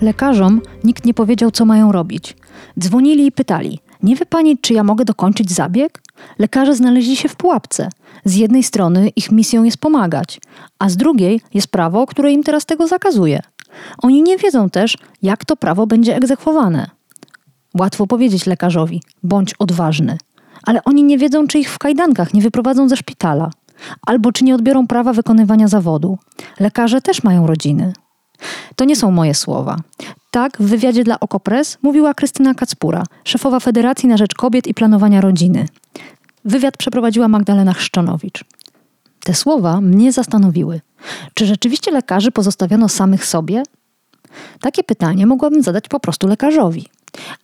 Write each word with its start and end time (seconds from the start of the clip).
Lekarzom 0.00 0.60
nikt 0.84 1.04
nie 1.04 1.14
powiedział, 1.14 1.50
co 1.50 1.64
mają 1.64 1.92
robić. 1.92 2.36
Dzwonili 2.80 3.26
i 3.26 3.32
pytali: 3.32 3.80
Nie 4.02 4.16
wie 4.16 4.26
pani, 4.26 4.58
czy 4.58 4.74
ja 4.74 4.84
mogę 4.84 5.04
dokończyć 5.04 5.52
zabieg? 5.52 6.02
Lekarze 6.38 6.74
znaleźli 6.74 7.16
się 7.16 7.28
w 7.28 7.36
pułapce. 7.36 7.88
Z 8.24 8.36
jednej 8.36 8.62
strony 8.62 9.08
ich 9.08 9.32
misją 9.32 9.62
jest 9.62 9.78
pomagać, 9.78 10.40
a 10.78 10.88
z 10.88 10.96
drugiej 10.96 11.40
jest 11.54 11.68
prawo, 11.68 12.06
które 12.06 12.32
im 12.32 12.42
teraz 12.42 12.66
tego 12.66 12.86
zakazuje. 12.86 13.40
Oni 14.02 14.22
nie 14.22 14.36
wiedzą 14.38 14.70
też, 14.70 14.98
jak 15.22 15.44
to 15.44 15.56
prawo 15.56 15.86
będzie 15.86 16.16
egzekwowane. 16.16 16.90
Łatwo 17.78 18.06
powiedzieć 18.06 18.46
lekarzowi: 18.46 19.02
bądź 19.22 19.54
odważny, 19.58 20.18
ale 20.62 20.84
oni 20.84 21.04
nie 21.04 21.18
wiedzą, 21.18 21.46
czy 21.46 21.58
ich 21.58 21.70
w 21.70 21.78
kajdankach 21.78 22.34
nie 22.34 22.42
wyprowadzą 22.42 22.88
ze 22.88 22.96
szpitala, 22.96 23.50
albo 24.06 24.32
czy 24.32 24.44
nie 24.44 24.54
odbiorą 24.54 24.86
prawa 24.86 25.12
wykonywania 25.12 25.68
zawodu. 25.68 26.18
Lekarze 26.60 27.00
też 27.00 27.22
mają 27.22 27.46
rodziny. 27.46 27.92
To 28.76 28.84
nie 28.84 28.96
są 28.96 29.10
moje 29.10 29.34
słowa. 29.34 29.76
Tak 30.30 30.58
w 30.60 30.66
wywiadzie 30.66 31.04
dla 31.04 31.20
Okopres 31.20 31.78
mówiła 31.82 32.14
Krystyna 32.14 32.54
Kacpura, 32.54 33.04
szefowa 33.24 33.60
Federacji 33.60 34.08
na 34.08 34.16
Rzecz 34.16 34.34
Kobiet 34.34 34.66
i 34.66 34.74
Planowania 34.74 35.20
Rodziny. 35.20 35.68
Wywiad 36.44 36.76
przeprowadziła 36.76 37.28
Magdalena 37.28 37.72
Chrzczonowicz. 37.72 38.44
Te 39.20 39.34
słowa 39.34 39.80
mnie 39.80 40.12
zastanowiły. 40.12 40.80
Czy 41.34 41.46
rzeczywiście 41.46 41.90
lekarzy 41.90 42.30
pozostawiono 42.30 42.88
samych 42.88 43.26
sobie? 43.26 43.62
Takie 44.60 44.84
pytanie 44.84 45.26
mogłabym 45.26 45.62
zadać 45.62 45.88
po 45.88 46.00
prostu 46.00 46.26
lekarzowi. 46.26 46.86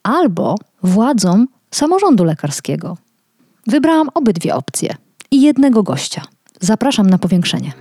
Albo 0.02 0.54
władzom 0.82 1.46
samorządu 1.70 2.24
lekarskiego. 2.24 2.96
Wybrałam 3.66 4.08
obydwie 4.14 4.54
opcje 4.54 4.96
i 5.30 5.42
jednego 5.42 5.82
gościa. 5.82 6.22
Zapraszam 6.60 7.10
na 7.10 7.18
powiększenie. 7.18 7.72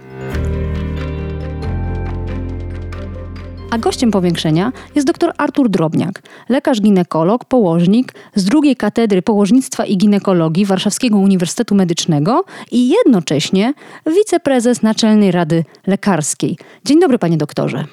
A 3.74 3.78
gościem 3.78 4.12
powiększenia 4.12 4.72
jest 4.96 5.08
dr 5.08 5.34
Artur 5.38 5.70
Drobniak, 5.70 6.22
lekarz 6.50 6.82
ginekolog, 6.82 7.46
położnik 7.46 8.14
z 8.36 8.46
drugiej 8.46 8.76
katedry 8.76 9.22
położnictwa 9.22 9.86
i 9.86 9.98
ginekologii 9.98 10.66
Warszawskiego 10.66 11.18
Uniwersytetu 11.18 11.76
Medycznego 11.76 12.44
i 12.72 12.90
jednocześnie 12.90 13.74
wiceprezes 14.06 14.82
Naczelnej 14.82 15.32
Rady 15.32 15.64
Lekarskiej. 15.88 16.58
Dzień 16.86 17.00
dobry, 17.00 17.20
panie 17.20 17.38
doktorze. 17.38 17.86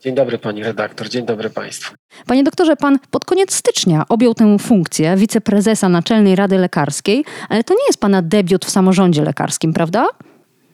Dzień 0.00 0.14
dobry 0.14 0.38
pani 0.38 0.62
redaktor, 0.64 1.08
dzień 1.08 1.26
dobry 1.26 1.50
państwu. 1.50 1.94
Panie 2.26 2.44
doktorze, 2.44 2.76
pan 2.76 2.98
pod 3.10 3.24
koniec 3.24 3.54
stycznia 3.54 4.04
objął 4.08 4.34
tę 4.34 4.58
funkcję 4.58 5.16
wiceprezesa 5.16 5.88
Naczelnej 5.88 6.36
Rady 6.36 6.58
Lekarskiej, 6.58 7.24
ale 7.48 7.64
to 7.64 7.74
nie 7.74 7.86
jest 7.86 8.00
pana 8.00 8.22
debiut 8.22 8.64
w 8.64 8.70
samorządzie 8.70 9.22
lekarskim, 9.22 9.72
prawda? 9.72 10.06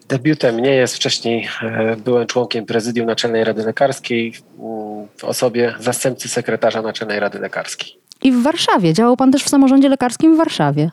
Debiutem 0.09 0.61
nie 0.61 0.71
jest. 0.75 0.97
Wcześniej 0.97 1.49
e, 1.63 1.97
byłem 1.97 2.27
członkiem 2.27 2.67
prezydium 2.67 3.07
Naczelnej 3.07 3.45
Rady 3.45 3.65
Lekarskiej 3.65 4.33
w 5.17 5.25
osobie 5.25 5.75
zastępcy 5.81 6.29
sekretarza 6.29 6.83
Naczelnej 6.83 7.21
Rady 7.21 7.39
Lekarskiej. 7.39 7.89
I 8.23 8.33
w 8.33 8.43
Warszawie. 8.43 8.93
Działał 8.93 9.17
pan 9.17 9.33
też 9.33 9.45
w 9.45 9.49
samorządzie 9.49 9.89
lekarskim 9.89 10.35
w 10.35 10.39
Warszawie. 10.39 10.91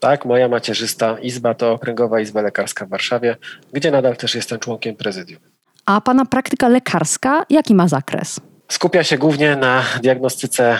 Tak, 0.00 0.24
moja 0.24 0.48
macierzysta 0.48 1.18
izba 1.18 1.54
to 1.54 1.72
Okręgowa 1.72 2.20
Izba 2.20 2.42
Lekarska 2.42 2.86
w 2.86 2.88
Warszawie, 2.88 3.36
gdzie 3.72 3.90
nadal 3.90 4.16
też 4.16 4.34
jestem 4.34 4.58
członkiem 4.58 4.96
prezydium. 4.96 5.40
A 5.86 6.00
pana 6.00 6.24
praktyka 6.26 6.68
lekarska 6.68 7.44
jaki 7.50 7.74
ma 7.74 7.88
zakres? 7.88 8.40
Skupia 8.70 9.04
się 9.04 9.18
głównie 9.18 9.56
na 9.56 9.84
diagnostyce 10.02 10.64
e, 10.72 10.78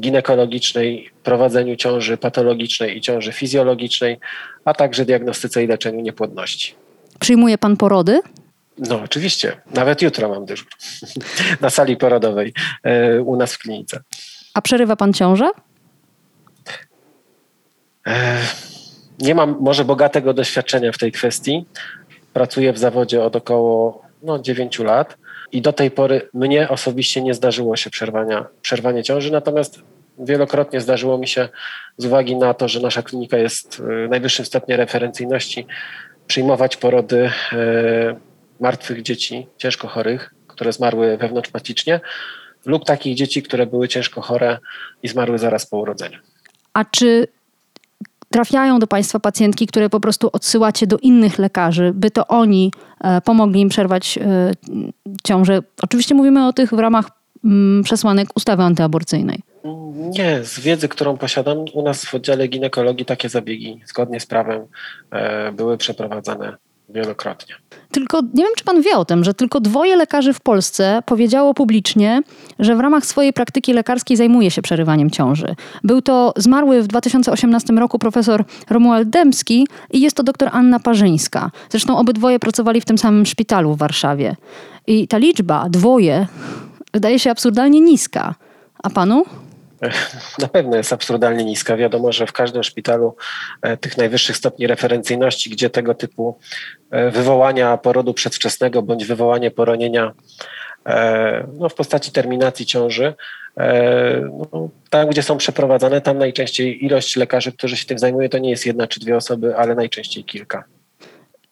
ginekologicznej, 0.00 1.10
prowadzeniu 1.22 1.76
ciąży 1.76 2.16
patologicznej 2.16 2.96
i 2.96 3.00
ciąży 3.00 3.32
fizjologicznej, 3.32 4.18
a 4.64 4.74
także 4.74 5.04
diagnostyce 5.04 5.64
i 5.64 5.66
leczeniu 5.66 6.00
niepłodności. 6.00 6.74
Przyjmuje 7.20 7.58
pan 7.58 7.76
porody? 7.76 8.20
No, 8.78 9.00
oczywiście. 9.04 9.60
Nawet 9.74 10.02
jutro 10.02 10.28
mam 10.28 10.46
dyżur 10.46 10.68
na 11.60 11.70
sali 11.70 11.96
porodowej 11.96 12.52
e, 12.82 13.22
u 13.22 13.36
nas 13.36 13.54
w 13.54 13.58
klinice. 13.58 14.00
A 14.54 14.62
przerywa 14.62 14.96
pan 14.96 15.12
ciążę? 15.12 15.50
E, 18.06 18.36
nie 19.18 19.34
mam 19.34 19.56
może 19.60 19.84
bogatego 19.84 20.34
doświadczenia 20.34 20.92
w 20.92 20.98
tej 20.98 21.12
kwestii. 21.12 21.66
Pracuję 22.32 22.72
w 22.72 22.78
zawodzie 22.78 23.22
od 23.22 23.36
około 23.36 24.02
no, 24.22 24.38
9 24.38 24.78
lat 24.78 25.16
i 25.52 25.62
do 25.62 25.72
tej 25.72 25.90
pory 25.90 26.28
mnie 26.34 26.68
osobiście 26.68 27.22
nie 27.22 27.34
zdarzyło 27.34 27.76
się 27.76 27.90
przerwania, 27.90 28.46
przerwanie 28.62 29.02
ciąży, 29.02 29.32
natomiast 29.32 29.80
wielokrotnie 30.18 30.80
zdarzyło 30.80 31.18
mi 31.18 31.28
się 31.28 31.48
z 31.96 32.04
uwagi 32.04 32.36
na 32.36 32.54
to, 32.54 32.68
że 32.68 32.80
nasza 32.80 33.02
klinika 33.02 33.38
jest 33.38 33.82
w 33.82 34.08
najwyższym 34.10 34.44
stopniu 34.44 34.76
referencyjności, 34.76 35.66
przyjmować 36.26 36.76
porody 36.76 37.30
e, 37.52 38.16
martwych 38.60 39.02
dzieci, 39.02 39.46
ciężko 39.56 39.88
chorych, 39.88 40.34
które 40.46 40.72
zmarły 40.72 41.16
wewnątrzmacicznie 41.16 42.00
lub 42.66 42.84
takich 42.84 43.16
dzieci, 43.16 43.42
które 43.42 43.66
były 43.66 43.88
ciężko 43.88 44.20
chore 44.20 44.58
i 45.02 45.08
zmarły 45.08 45.38
zaraz 45.38 45.66
po 45.66 45.78
urodzeniu. 45.78 46.18
A 46.74 46.84
czy 46.84 47.28
trafiają 48.30 48.78
do 48.78 48.86
Państwa 48.86 49.20
pacjentki, 49.20 49.66
które 49.66 49.90
po 49.90 50.00
prostu 50.00 50.30
odsyłacie 50.32 50.86
do 50.86 50.98
innych 50.98 51.38
lekarzy, 51.38 51.92
by 51.94 52.10
to 52.10 52.26
oni 52.26 52.72
e, 53.00 53.20
pomogli 53.20 53.60
im 53.60 53.68
przerwać 53.68 54.18
e, 54.18 54.52
ciążę? 55.24 55.62
Oczywiście 55.82 56.14
mówimy 56.14 56.46
o 56.46 56.52
tych 56.52 56.70
w 56.70 56.78
ramach 56.78 57.10
mm, 57.44 57.82
przesłanek 57.82 58.28
ustawy 58.34 58.62
antyaborcyjnej. 58.62 59.40
Nie, 59.96 60.44
z 60.44 60.60
wiedzy, 60.60 60.88
którą 60.88 61.16
posiadam, 61.16 61.58
u 61.74 61.82
nas 61.82 62.04
w 62.04 62.14
oddziale 62.14 62.48
ginekologii 62.48 63.06
takie 63.06 63.28
zabiegi 63.28 63.80
zgodnie 63.86 64.20
z 64.20 64.26
prawem 64.26 64.62
e, 65.10 65.52
były 65.52 65.78
przeprowadzane 65.78 66.56
wielokrotnie. 66.88 67.54
Tylko 67.90 68.20
nie 68.20 68.44
wiem, 68.44 68.52
czy 68.56 68.64
pan 68.64 68.82
wie 68.82 68.96
o 68.96 69.04
tym, 69.04 69.24
że 69.24 69.34
tylko 69.34 69.60
dwoje 69.60 69.96
lekarzy 69.96 70.32
w 70.32 70.40
Polsce 70.40 71.02
powiedziało 71.06 71.54
publicznie, 71.54 72.22
że 72.58 72.76
w 72.76 72.80
ramach 72.80 73.06
swojej 73.06 73.32
praktyki 73.32 73.72
lekarskiej 73.72 74.16
zajmuje 74.16 74.50
się 74.50 74.62
przerywaniem 74.62 75.10
ciąży. 75.10 75.54
Był 75.84 76.02
to 76.02 76.32
zmarły 76.36 76.82
w 76.82 76.86
2018 76.86 77.72
roku 77.72 77.98
profesor 77.98 78.44
Romuald 78.70 79.08
Dębski 79.08 79.66
i 79.90 80.00
jest 80.00 80.16
to 80.16 80.22
doktor 80.22 80.48
Anna 80.52 80.80
Parzyńska. 80.80 81.50
Zresztą 81.70 81.98
obydwoje 81.98 82.38
pracowali 82.38 82.80
w 82.80 82.84
tym 82.84 82.98
samym 82.98 83.26
szpitalu 83.26 83.74
w 83.74 83.78
Warszawie. 83.78 84.36
I 84.86 85.08
ta 85.08 85.18
liczba, 85.18 85.68
dwoje, 85.68 86.26
wydaje 86.92 87.18
się 87.18 87.30
absurdalnie 87.30 87.80
niska. 87.80 88.34
A 88.82 88.90
panu? 88.90 89.24
Na 90.42 90.48
pewno 90.48 90.76
jest 90.76 90.92
absurdalnie 90.92 91.44
niska. 91.44 91.76
Wiadomo, 91.76 92.12
że 92.12 92.26
w 92.26 92.32
każdym 92.32 92.62
szpitalu 92.62 93.16
e, 93.62 93.76
tych 93.76 93.96
najwyższych 93.96 94.36
stopni 94.36 94.66
referencyjności, 94.66 95.50
gdzie 95.50 95.70
tego 95.70 95.94
typu 95.94 96.38
e, 96.90 97.10
wywołania 97.10 97.76
porodu 97.76 98.14
przedwczesnego 98.14 98.82
bądź 98.82 99.04
wywołanie 99.04 99.50
poronienia 99.50 100.12
e, 100.86 101.46
no, 101.58 101.68
w 101.68 101.74
postaci 101.74 102.12
terminacji 102.12 102.66
ciąży, 102.66 103.14
no, 104.52 104.68
tam 104.90 105.08
gdzie 105.08 105.22
są 105.22 105.36
przeprowadzane, 105.36 106.00
tam 106.00 106.18
najczęściej 106.18 106.84
ilość 106.84 107.16
lekarzy, 107.16 107.52
którzy 107.52 107.76
się 107.76 107.86
tym 107.86 107.98
zajmują, 107.98 108.28
to 108.28 108.38
nie 108.38 108.50
jest 108.50 108.66
jedna 108.66 108.86
czy 108.86 109.00
dwie 109.00 109.16
osoby, 109.16 109.56
ale 109.56 109.74
najczęściej 109.74 110.24
kilka. 110.24 110.64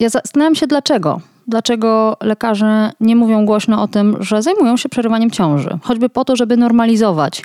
Ja 0.00 0.08
zastanawiam 0.08 0.54
się 0.54 0.66
dlaczego. 0.66 1.20
Dlaczego 1.46 2.16
lekarze 2.20 2.92
nie 3.00 3.16
mówią 3.16 3.46
głośno 3.46 3.82
o 3.82 3.88
tym, 3.88 4.16
że 4.20 4.42
zajmują 4.42 4.76
się 4.76 4.88
przerywaniem 4.88 5.30
ciąży? 5.30 5.78
Choćby 5.82 6.08
po 6.08 6.24
to, 6.24 6.36
żeby 6.36 6.56
normalizować 6.56 7.42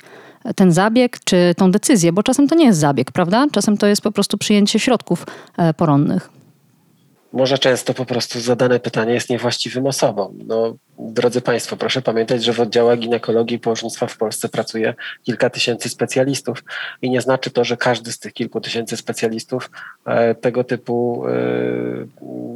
ten 0.56 0.72
zabieg 0.72 1.18
czy 1.24 1.54
tą 1.56 1.70
decyzję, 1.70 2.12
bo 2.12 2.22
czasem 2.22 2.48
to 2.48 2.54
nie 2.54 2.64
jest 2.64 2.78
zabieg, 2.78 3.12
prawda? 3.12 3.46
Czasem 3.52 3.76
to 3.76 3.86
jest 3.86 4.02
po 4.02 4.12
prostu 4.12 4.38
przyjęcie 4.38 4.78
środków 4.78 5.26
e, 5.56 5.74
poronnych. 5.74 6.39
Może 7.32 7.58
często 7.58 7.94
po 7.94 8.04
prostu 8.04 8.40
zadane 8.40 8.80
pytanie 8.80 9.14
jest 9.14 9.30
niewłaściwym 9.30 9.86
osobom. 9.86 10.38
No, 10.46 10.76
drodzy 10.98 11.40
Państwo, 11.40 11.76
proszę 11.76 12.02
pamiętać, 12.02 12.44
że 12.44 12.52
w 12.52 12.60
oddziałach 12.60 12.98
ginekologii 12.98 13.56
i 13.56 13.60
położnictwa 13.60 14.06
w 14.06 14.16
Polsce 14.16 14.48
pracuje 14.48 14.94
kilka 15.22 15.50
tysięcy 15.50 15.88
specjalistów 15.88 16.64
i 17.02 17.10
nie 17.10 17.20
znaczy 17.20 17.50
to, 17.50 17.64
że 17.64 17.76
każdy 17.76 18.12
z 18.12 18.18
tych 18.18 18.32
kilku 18.32 18.60
tysięcy 18.60 18.96
specjalistów 18.96 19.70
e, 20.06 20.34
tego 20.34 20.64
typu 20.64 21.24
e, 21.26 21.32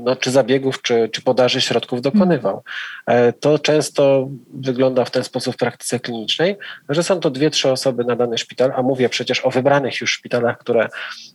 no, 0.04 0.16
czy 0.16 0.30
zabiegów, 0.30 0.82
czy, 0.82 1.08
czy 1.12 1.22
podaży 1.22 1.60
środków 1.60 2.02
dokonywał. 2.02 2.62
E, 3.06 3.32
to 3.32 3.58
często 3.58 4.28
wygląda 4.54 5.04
w 5.04 5.10
ten 5.10 5.24
sposób 5.24 5.54
w 5.54 5.58
praktyce 5.58 6.00
klinicznej, 6.00 6.56
że 6.88 7.02
są 7.02 7.20
to 7.20 7.30
dwie, 7.30 7.50
trzy 7.50 7.70
osoby 7.70 8.04
na 8.04 8.16
dany 8.16 8.38
szpital, 8.38 8.72
a 8.76 8.82
mówię 8.82 9.08
przecież 9.08 9.46
o 9.46 9.50
wybranych 9.50 10.00
już 10.00 10.12
szpitalach, 10.12 10.58
które 10.58 10.88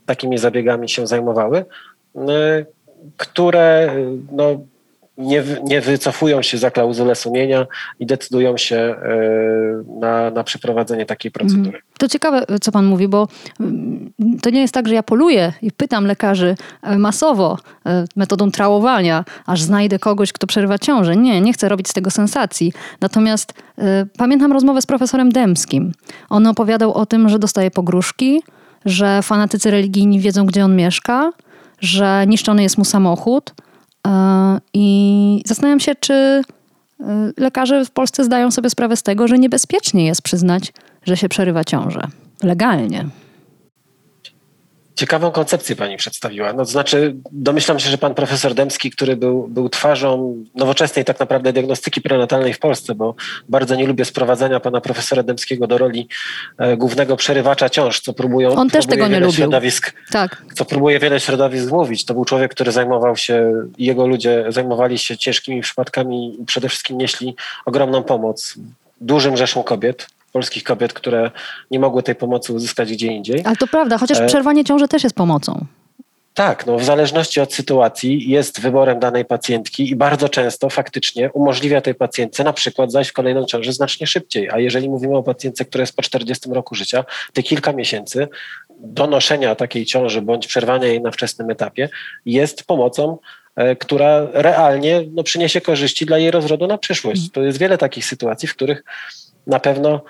takimi 0.06 0.38
zabiegami 0.38 0.90
się 0.90 1.08
zajmowały, 1.08 1.66
które 3.18 3.96
no, 4.32 4.60
nie, 5.20 5.44
nie 5.64 5.82
wycofują 5.82 6.42
się 6.42 6.58
za 6.58 6.72
klauzulę 6.72 7.16
sumienia 7.16 7.66
i 8.00 8.06
decydują 8.06 8.58
się 8.58 8.76
e, 8.76 8.96
na, 10.00 10.32
na 10.32 10.44
przeprowadzenie 10.44 11.06
takiej 11.06 11.32
procedury. 11.32 11.68
Mhm. 11.68 11.84
To 11.98 12.08
ciekawe, 12.08 12.46
co 12.62 12.72
pan 12.72 12.86
mówi, 12.86 13.08
bo 13.08 13.28
mm, 13.60 14.12
to 14.42 14.50
nie 14.50 14.62
jest 14.62 14.74
tak, 14.74 14.88
że 14.88 14.96
ja 14.96 15.04
poluję 15.04 15.54
i 15.62 15.72
pytam 15.72 16.06
lekarzy 16.06 16.56
e, 16.84 16.98
masowo 16.98 17.58
e, 17.86 18.06
metodą 18.16 18.52
trałowania, 18.52 19.26
aż 19.46 19.62
znajdę 19.62 20.00
kogoś, 20.00 20.34
kto 20.34 20.48
przerywa 20.48 20.78
ciążę. 20.78 21.18
Nie, 21.18 21.42
nie 21.42 21.54
chcę 21.54 21.70
robić 21.70 21.88
z 21.88 21.94
tego 21.94 22.12
sensacji. 22.12 22.74
Natomiast 23.02 23.54
pamiętam 24.18 24.52
rozmowę 24.52 24.82
z 24.82 24.86
profesorem 24.86 25.32
Demskim. 25.32 25.92
On 26.30 26.48
opowiadał 26.48 26.94
o 26.94 27.06
tym, 27.06 27.30
że 27.30 27.40
dostaje 27.40 27.72
pogróżki, 27.72 28.42
że 28.86 29.22
fanatycy 29.22 29.72
religijni 29.72 30.20
wiedzą, 30.20 30.46
gdzie 30.46 30.66
on 30.66 30.76
mieszka, 30.76 31.32
że 31.82 32.26
niszczony 32.28 32.64
jest 32.64 32.78
mu 32.78 32.86
samochód, 32.86 33.54
E, 34.08 34.60
I 34.74 35.44
zastanawiam 35.46 35.80
się, 35.80 35.96
czy 35.96 36.14
e, 36.14 36.42
lekarze 37.38 37.86
w 37.86 37.92
Polsce 37.92 38.24
zdają 38.24 38.52
sobie 38.52 38.70
sprawę 38.70 38.96
z 38.96 39.04
tego, 39.04 39.28
że 39.28 39.40
niebezpiecznie 39.40 40.06
jest 40.06 40.22
przyznać, 40.22 40.74
że 41.04 41.18
się 41.18 41.30
przerywa 41.30 41.64
ciążę 41.64 42.02
legalnie. 42.44 43.06
Ciekawą 45.00 45.32
koncepcję 45.32 45.76
pani 45.76 45.98
przedstawiła. 45.98 46.54
No, 46.54 46.58
to 46.58 46.72
znaczy, 46.72 47.16
domyślam 47.32 47.80
się, 47.80 47.90
że 47.90 47.98
pan 47.98 48.16
profesor 48.16 48.54
Demski, 48.54 48.92
który 48.92 49.16
był, 49.16 49.48
był 49.48 49.70
twarzą 49.70 50.36
nowoczesnej 50.56 51.06
tak 51.06 51.20
naprawdę 51.20 51.54
diagnostyki 51.54 52.02
prenatalnej 52.02 52.54
w 52.54 52.60
Polsce, 52.60 52.96
bo 52.96 53.16
bardzo 53.50 53.76
nie 53.76 53.88
lubię 53.88 54.06
sprowadzania 54.06 54.60
pana 54.60 54.82
profesora 54.82 55.24
Demskiego 55.24 55.68
do 55.68 55.78
roli 55.78 56.08
e, 56.58 56.78
głównego 56.78 57.18
przerywacza 57.18 57.70
ciąż, 57.70 58.00
co 58.00 58.14
próbują. 58.14 58.56
On 58.56 58.70
też 58.70 58.86
tego 58.86 59.08
nie 59.08 59.20
lubił. 59.20 59.36
Środowisk, 59.36 59.94
tak. 60.12 60.44
Co 60.54 60.66
próbuje 60.66 61.00
wiele 61.00 61.20
środowisk 61.20 61.72
mówić. 61.72 62.06
To 62.06 62.14
był 62.14 62.26
człowiek, 62.26 62.52
który 62.52 62.72
zajmował 62.72 63.18
się, 63.18 63.54
jego 63.78 64.08
ludzie 64.08 64.46
zajmowali 64.50 64.98
się 64.98 65.18
ciężkimi 65.18 65.62
przypadkami 65.62 66.42
i 66.42 66.46
przede 66.46 66.70
wszystkim 66.70 66.98
nieśli 66.98 67.36
ogromną 67.66 68.04
pomoc 68.04 68.56
dużym 69.02 69.38
rzeszom 69.38 69.64
kobiet 69.64 70.08
polskich 70.30 70.64
kobiet, 70.64 70.94
które 70.94 71.32
nie 71.72 71.80
mogły 71.80 72.04
tej 72.04 72.16
pomocy 72.16 72.54
uzyskać 72.54 72.92
gdzie 72.92 73.08
indziej. 73.08 73.42
Ale 73.46 73.56
to 73.56 73.68
prawda, 73.68 73.98
chociaż 73.98 74.20
e, 74.20 74.28
przerwanie 74.28 74.64
ciąży 74.64 74.88
też 74.88 75.04
jest 75.04 75.16
pomocą. 75.16 75.66
Tak, 76.40 76.66
no 76.66 76.78
w 76.78 76.84
zależności 76.84 77.42
od 77.42 77.54
sytuacji 77.54 78.30
jest 78.30 78.62
wyborem 78.62 79.00
danej 79.00 79.26
pacjentki 79.26 79.90
i 79.90 79.96
bardzo 79.96 80.30
często 80.30 80.70
faktycznie 80.70 81.32
umożliwia 81.32 81.82
tej 81.82 81.96
pacjentce 81.96 82.44
na 82.44 82.54
przykład 82.54 82.92
zajść 82.92 83.10
w 83.10 83.14
kolejną 83.14 83.46
ciążę 83.46 83.74
znacznie 83.74 84.08
szybciej. 84.08 84.50
A 84.50 84.60
jeżeli 84.60 84.90
mówimy 84.90 85.18
o 85.18 85.24
pacjentce, 85.24 85.66
która 85.66 85.82
jest 85.82 85.96
po 85.96 86.02
40 86.02 86.50
roku 86.50 86.76
życia, 86.76 87.06
te 87.34 87.44
kilka 87.44 87.74
miesięcy 87.74 88.28
donoszenia 88.80 89.56
takiej 89.56 89.86
ciąży 89.86 90.22
bądź 90.22 90.48
przerwania 90.48 90.88
jej 90.88 91.02
na 91.02 91.12
wczesnym 91.12 91.50
etapie 91.50 91.90
jest 92.26 92.64
pomocą 92.64 93.18
e, 93.56 93.76
która 93.76 94.28
realnie 94.34 95.04
no, 95.12 95.24
przyniesie 95.24 95.62
korzyści 95.62 96.06
dla 96.06 96.18
jej 96.18 96.32
rozrodu 96.32 96.68
na 96.68 96.78
przyszłość. 96.78 97.22
Mhm. 97.22 97.32
To 97.32 97.42
jest 97.42 97.58
wiele 97.58 97.78
takich 97.78 98.06
sytuacji, 98.06 98.48
w 98.48 98.56
których 98.56 98.84
na 99.48 99.60
pewno 99.60 100.02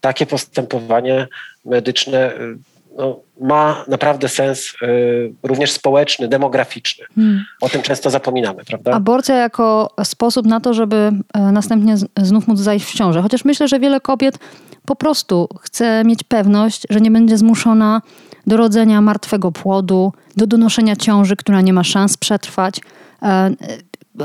takie 0.00 0.26
postępowanie 0.26 1.28
medyczne 1.64 2.34
y, 2.34 2.58
no, 2.98 3.20
ma 3.40 3.84
naprawdę 3.88 4.28
sens 4.28 4.72
y, 4.82 5.32
również 5.42 5.72
społeczny, 5.72 6.28
demograficzny. 6.28 7.04
Hmm. 7.14 7.44
O 7.60 7.68
tym 7.68 7.82
często 7.82 8.10
zapominamy, 8.10 8.64
prawda? 8.64 8.92
Aborcja 8.92 9.34
jako 9.34 9.90
sposób 10.04 10.46
na 10.46 10.60
to, 10.60 10.74
żeby 10.74 10.96
e, 11.34 11.40
następnie 11.40 11.94
znów 12.16 12.48
móc 12.48 12.58
zajść 12.58 12.86
w 12.86 12.94
ciążę. 12.94 13.22
Chociaż 13.22 13.44
myślę, 13.44 13.68
że 13.68 13.80
wiele 13.80 14.00
kobiet 14.00 14.38
po 14.86 14.96
prostu 14.96 15.48
chce 15.60 16.04
mieć 16.04 16.22
pewność, 16.22 16.82
że 16.90 17.00
nie 17.00 17.10
będzie 17.10 17.38
zmuszona 17.38 18.02
do 18.46 18.56
rodzenia 18.56 19.00
martwego 19.00 19.52
płodu, 19.52 20.12
do 20.36 20.46
donoszenia 20.46 20.96
ciąży, 20.96 21.36
która 21.36 21.60
nie 21.60 21.72
ma 21.72 21.84
szans 21.84 22.16
przetrwać. 22.16 22.80
E, 23.22 23.26
e, 23.26 23.52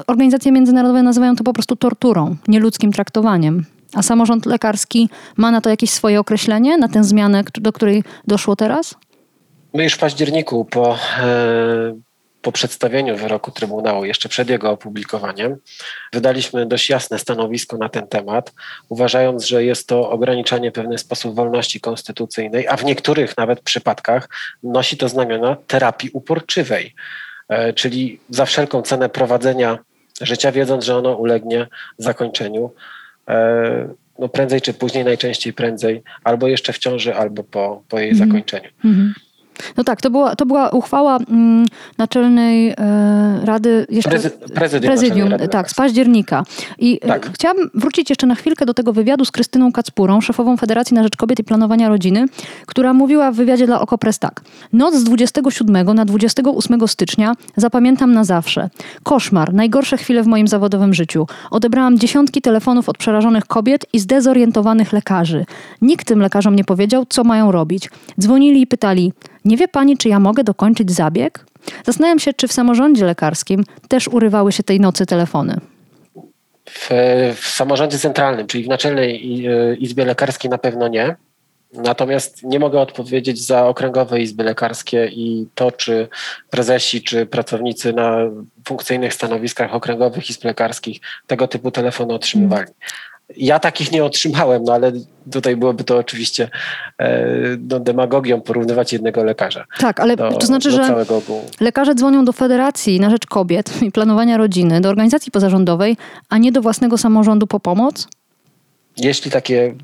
organizacje 0.07 0.51
międzynarodowe 0.51 1.03
nazywają 1.03 1.35
to 1.35 1.43
po 1.43 1.53
prostu 1.53 1.75
torturą, 1.75 2.35
nieludzkim 2.47 2.91
traktowaniem. 2.91 3.65
A 3.93 4.01
samorząd 4.01 4.45
lekarski 4.45 5.09
ma 5.37 5.51
na 5.51 5.61
to 5.61 5.69
jakieś 5.69 5.89
swoje 5.89 6.19
określenie, 6.19 6.77
na 6.77 6.87
tę 6.87 7.03
zmianę, 7.03 7.43
do 7.53 7.73
której 7.73 8.03
doszło 8.27 8.55
teraz? 8.55 8.95
My 9.73 9.83
już 9.83 9.93
w 9.93 9.97
październiku 9.97 10.65
po, 10.65 10.97
e, 11.19 11.99
po 12.41 12.51
przedstawieniu 12.51 13.17
wyroku 13.17 13.51
Trybunału, 13.51 14.05
jeszcze 14.05 14.29
przed 14.29 14.49
jego 14.49 14.71
opublikowaniem, 14.71 15.57
wydaliśmy 16.13 16.65
dość 16.65 16.89
jasne 16.89 17.19
stanowisko 17.19 17.77
na 17.77 17.89
ten 17.89 18.07
temat, 18.07 18.53
uważając, 18.89 19.45
że 19.45 19.63
jest 19.63 19.87
to 19.87 20.09
ograniczanie 20.09 20.71
w 20.71 20.73
pewien 20.73 20.97
sposób 20.97 21.35
wolności 21.35 21.79
konstytucyjnej, 21.79 22.67
a 22.67 22.77
w 22.77 22.85
niektórych 22.85 23.37
nawet 23.37 23.61
przypadkach 23.61 24.29
nosi 24.63 24.97
to 24.97 25.09
znamiona 25.09 25.57
terapii 25.67 26.09
uporczywej, 26.13 26.95
e, 27.49 27.73
czyli 27.73 28.19
za 28.29 28.45
wszelką 28.45 28.81
cenę 28.81 29.09
prowadzenia 29.09 29.77
życia, 30.21 30.51
wiedząc, 30.51 30.85
że 30.85 30.97
ono 30.97 31.15
ulegnie 31.15 31.67
zakończeniu 31.97 32.71
no 34.19 34.29
prędzej 34.29 34.61
czy 34.61 34.73
później, 34.73 35.05
najczęściej 35.05 35.53
prędzej, 35.53 36.03
albo 36.23 36.47
jeszcze 36.47 36.73
w 36.73 36.77
ciąży, 36.77 37.15
albo 37.15 37.43
po, 37.43 37.83
po 37.89 37.99
jej 37.99 38.09
mm. 38.09 38.27
zakończeniu. 38.27 38.69
Mm 38.85 38.97
-hmm. 38.97 39.30
No 39.77 39.83
tak, 39.83 40.01
to 40.01 40.09
była, 40.09 40.35
to 40.35 40.45
była 40.45 40.69
uchwała 40.69 41.17
mm, 41.17 41.65
Naczelnej 41.97 42.69
e, 42.69 42.75
Rady, 43.43 43.87
jeszcze, 43.89 44.09
Prezy, 44.09 44.29
prezydium, 44.29 44.91
prezydium 44.91 45.29
Rady 45.29 45.47
tak, 45.47 45.71
z 45.71 45.73
października. 45.73 46.43
I 46.79 46.99
e, 47.01 47.07
tak. 47.07 47.29
chciałabym 47.33 47.69
wrócić 47.73 48.09
jeszcze 48.09 48.27
na 48.27 48.35
chwilkę 48.35 48.65
do 48.65 48.73
tego 48.73 48.93
wywiadu 48.93 49.25
z 49.25 49.31
Krystyną 49.31 49.71
Kacpurą, 49.71 50.21
szefową 50.21 50.57
Federacji 50.57 50.95
na 50.95 51.03
Rzecz 51.03 51.15
Kobiet 51.15 51.39
i 51.39 51.43
Planowania 51.43 51.89
Rodziny, 51.89 52.25
która 52.65 52.93
mówiła 52.93 53.31
w 53.31 53.35
wywiadzie 53.35 53.65
dla 53.65 53.81
Okopres 53.81 54.19
tak. 54.19 54.41
Noc 54.73 54.95
z 54.95 55.03
27 55.03 55.93
na 55.95 56.05
28 56.05 56.87
stycznia 56.87 57.33
zapamiętam 57.55 58.13
na 58.13 58.23
zawsze. 58.23 58.69
Koszmar, 59.03 59.53
najgorsze 59.53 59.97
chwile 59.97 60.23
w 60.23 60.27
moim 60.27 60.47
zawodowym 60.47 60.93
życiu. 60.93 61.27
Odebrałam 61.51 61.99
dziesiątki 61.99 62.41
telefonów 62.41 62.89
od 62.89 62.97
przerażonych 62.97 63.45
kobiet 63.45 63.85
i 63.93 63.99
zdezorientowanych 63.99 64.93
lekarzy. 64.93 65.45
Nikt 65.81 66.07
tym 66.07 66.19
lekarzom 66.19 66.55
nie 66.55 66.63
powiedział, 66.63 67.05
co 67.09 67.23
mają 67.23 67.51
robić. 67.51 67.89
Dzwonili 68.19 68.61
i 68.61 68.67
pytali, 68.67 69.13
nie 69.45 69.57
wie 69.57 69.67
pani, 69.67 69.97
czy 69.97 70.09
ja 70.09 70.19
mogę 70.19 70.43
dokończyć 70.43 70.91
zabieg? 70.91 71.45
Zastanawiam 71.85 72.19
się, 72.19 72.33
czy 72.33 72.47
w 72.47 72.53
samorządzie 72.53 73.05
lekarskim 73.05 73.63
też 73.87 74.07
urywały 74.07 74.51
się 74.51 74.63
tej 74.63 74.79
nocy 74.79 75.05
telefony. 75.05 75.59
W, 76.69 76.89
w 77.35 77.47
samorządzie 77.47 77.99
centralnym, 77.99 78.47
czyli 78.47 78.63
w 78.63 78.67
Naczelnej 78.67 79.45
e, 79.47 79.75
Izbie 79.75 80.05
Lekarskiej 80.05 80.51
na 80.51 80.57
pewno 80.57 80.87
nie. 80.87 81.15
Natomiast 81.73 82.43
nie 82.43 82.59
mogę 82.59 82.79
odpowiedzieć 82.79 83.45
za 83.45 83.67
okręgowe 83.67 84.21
izby 84.21 84.43
lekarskie 84.43 85.05
i 85.05 85.47
to, 85.55 85.71
czy 85.71 86.07
prezesi, 86.49 87.03
czy 87.03 87.25
pracownicy 87.25 87.93
na 87.93 88.17
funkcyjnych 88.67 89.13
stanowiskach 89.13 89.73
okręgowych 89.73 90.29
izb 90.29 90.43
lekarskich 90.43 90.99
tego 91.27 91.47
typu 91.47 91.71
telefony 91.71 92.13
otrzymywali. 92.13 92.71
Ja 93.37 93.59
takich 93.59 93.91
nie 93.91 94.03
otrzymałem, 94.03 94.63
no 94.63 94.73
ale 94.73 94.91
tutaj 95.31 95.55
byłoby 95.55 95.83
to 95.83 95.97
oczywiście 95.97 96.49
e, 96.99 97.27
no, 97.69 97.79
demagogią 97.79 98.41
porównywać 98.41 98.93
jednego 98.93 99.23
lekarza. 99.23 99.65
Tak, 99.79 99.99
ale 99.99 100.15
do, 100.15 100.31
to 100.31 100.45
znaczy, 100.45 100.71
że 100.71 101.05
lekarze 101.59 101.95
dzwonią 101.95 102.25
do 102.25 102.31
Federacji 102.31 102.99
na 102.99 103.09
Rzecz 103.09 103.25
Kobiet 103.25 103.81
i 103.81 103.91
Planowania 103.91 104.37
Rodziny, 104.37 104.81
do 104.81 104.89
organizacji 104.89 105.31
pozarządowej, 105.31 105.97
a 106.29 106.37
nie 106.37 106.51
do 106.51 106.61
własnego 106.61 106.97
samorządu 106.97 107.47
po 107.47 107.59
pomoc? 107.59 108.07
Jeśli 108.97 109.31
takie 109.31 109.75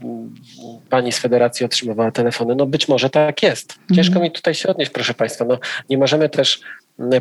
pani 0.89 1.12
z 1.12 1.20
federacji 1.20 1.66
otrzymywała 1.66 2.12
telefony, 2.12 2.56
no 2.56 2.66
być 2.66 2.88
może 2.88 3.10
tak 3.10 3.44
jest. 3.44 3.75
Ciężko 3.96 4.13
mhm. 4.13 4.24
mi 4.24 4.32
tutaj 4.32 4.54
się 4.54 4.70
odnieść, 4.70 4.92
proszę 4.92 5.13
państwa. 5.13 5.46
No, 5.46 5.60
nie 5.89 5.98
możemy 5.98 6.30
też 6.30 6.62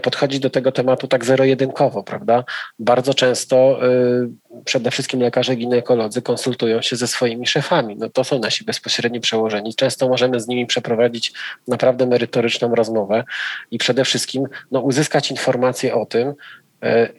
podchodzić 0.03 0.41
do 0.41 0.51
tego 0.51 0.73
tematu 0.73 1.09
tak 1.09 1.25
zero-jedynkowo, 1.25 2.03
prawda? 2.03 2.45
Bardzo 2.79 3.15
często 3.15 3.79
y, 3.87 4.29
przede 4.65 4.91
wszystkim 4.91 5.21
lekarze 5.21 5.57
ginekolodzy 5.57 6.23
konsultują 6.23 6.83
się 6.83 6.97
ze 6.97 7.07
swoimi 7.07 7.47
szefami. 7.47 7.97
No 7.97 8.11
to 8.11 8.25
są 8.25 8.39
nasi 8.39 8.65
bezpośredni 8.65 9.21
przełożeni. 9.21 9.75
Często 9.75 10.09
możemy 10.09 10.41
z 10.41 10.49
nimi 10.49 10.67
przeprowadzić 10.67 11.33
naprawdę 11.69 12.07
merytoryczną 12.07 12.75
rozmowę 12.75 13.25
i 13.71 13.79
przede 13.79 14.05
wszystkim 14.05 14.45
no, 14.71 14.81
uzyskać 14.81 15.31
informacje 15.31 15.95
o 15.95 16.07
tym, 16.07 16.29
y, 16.29 16.35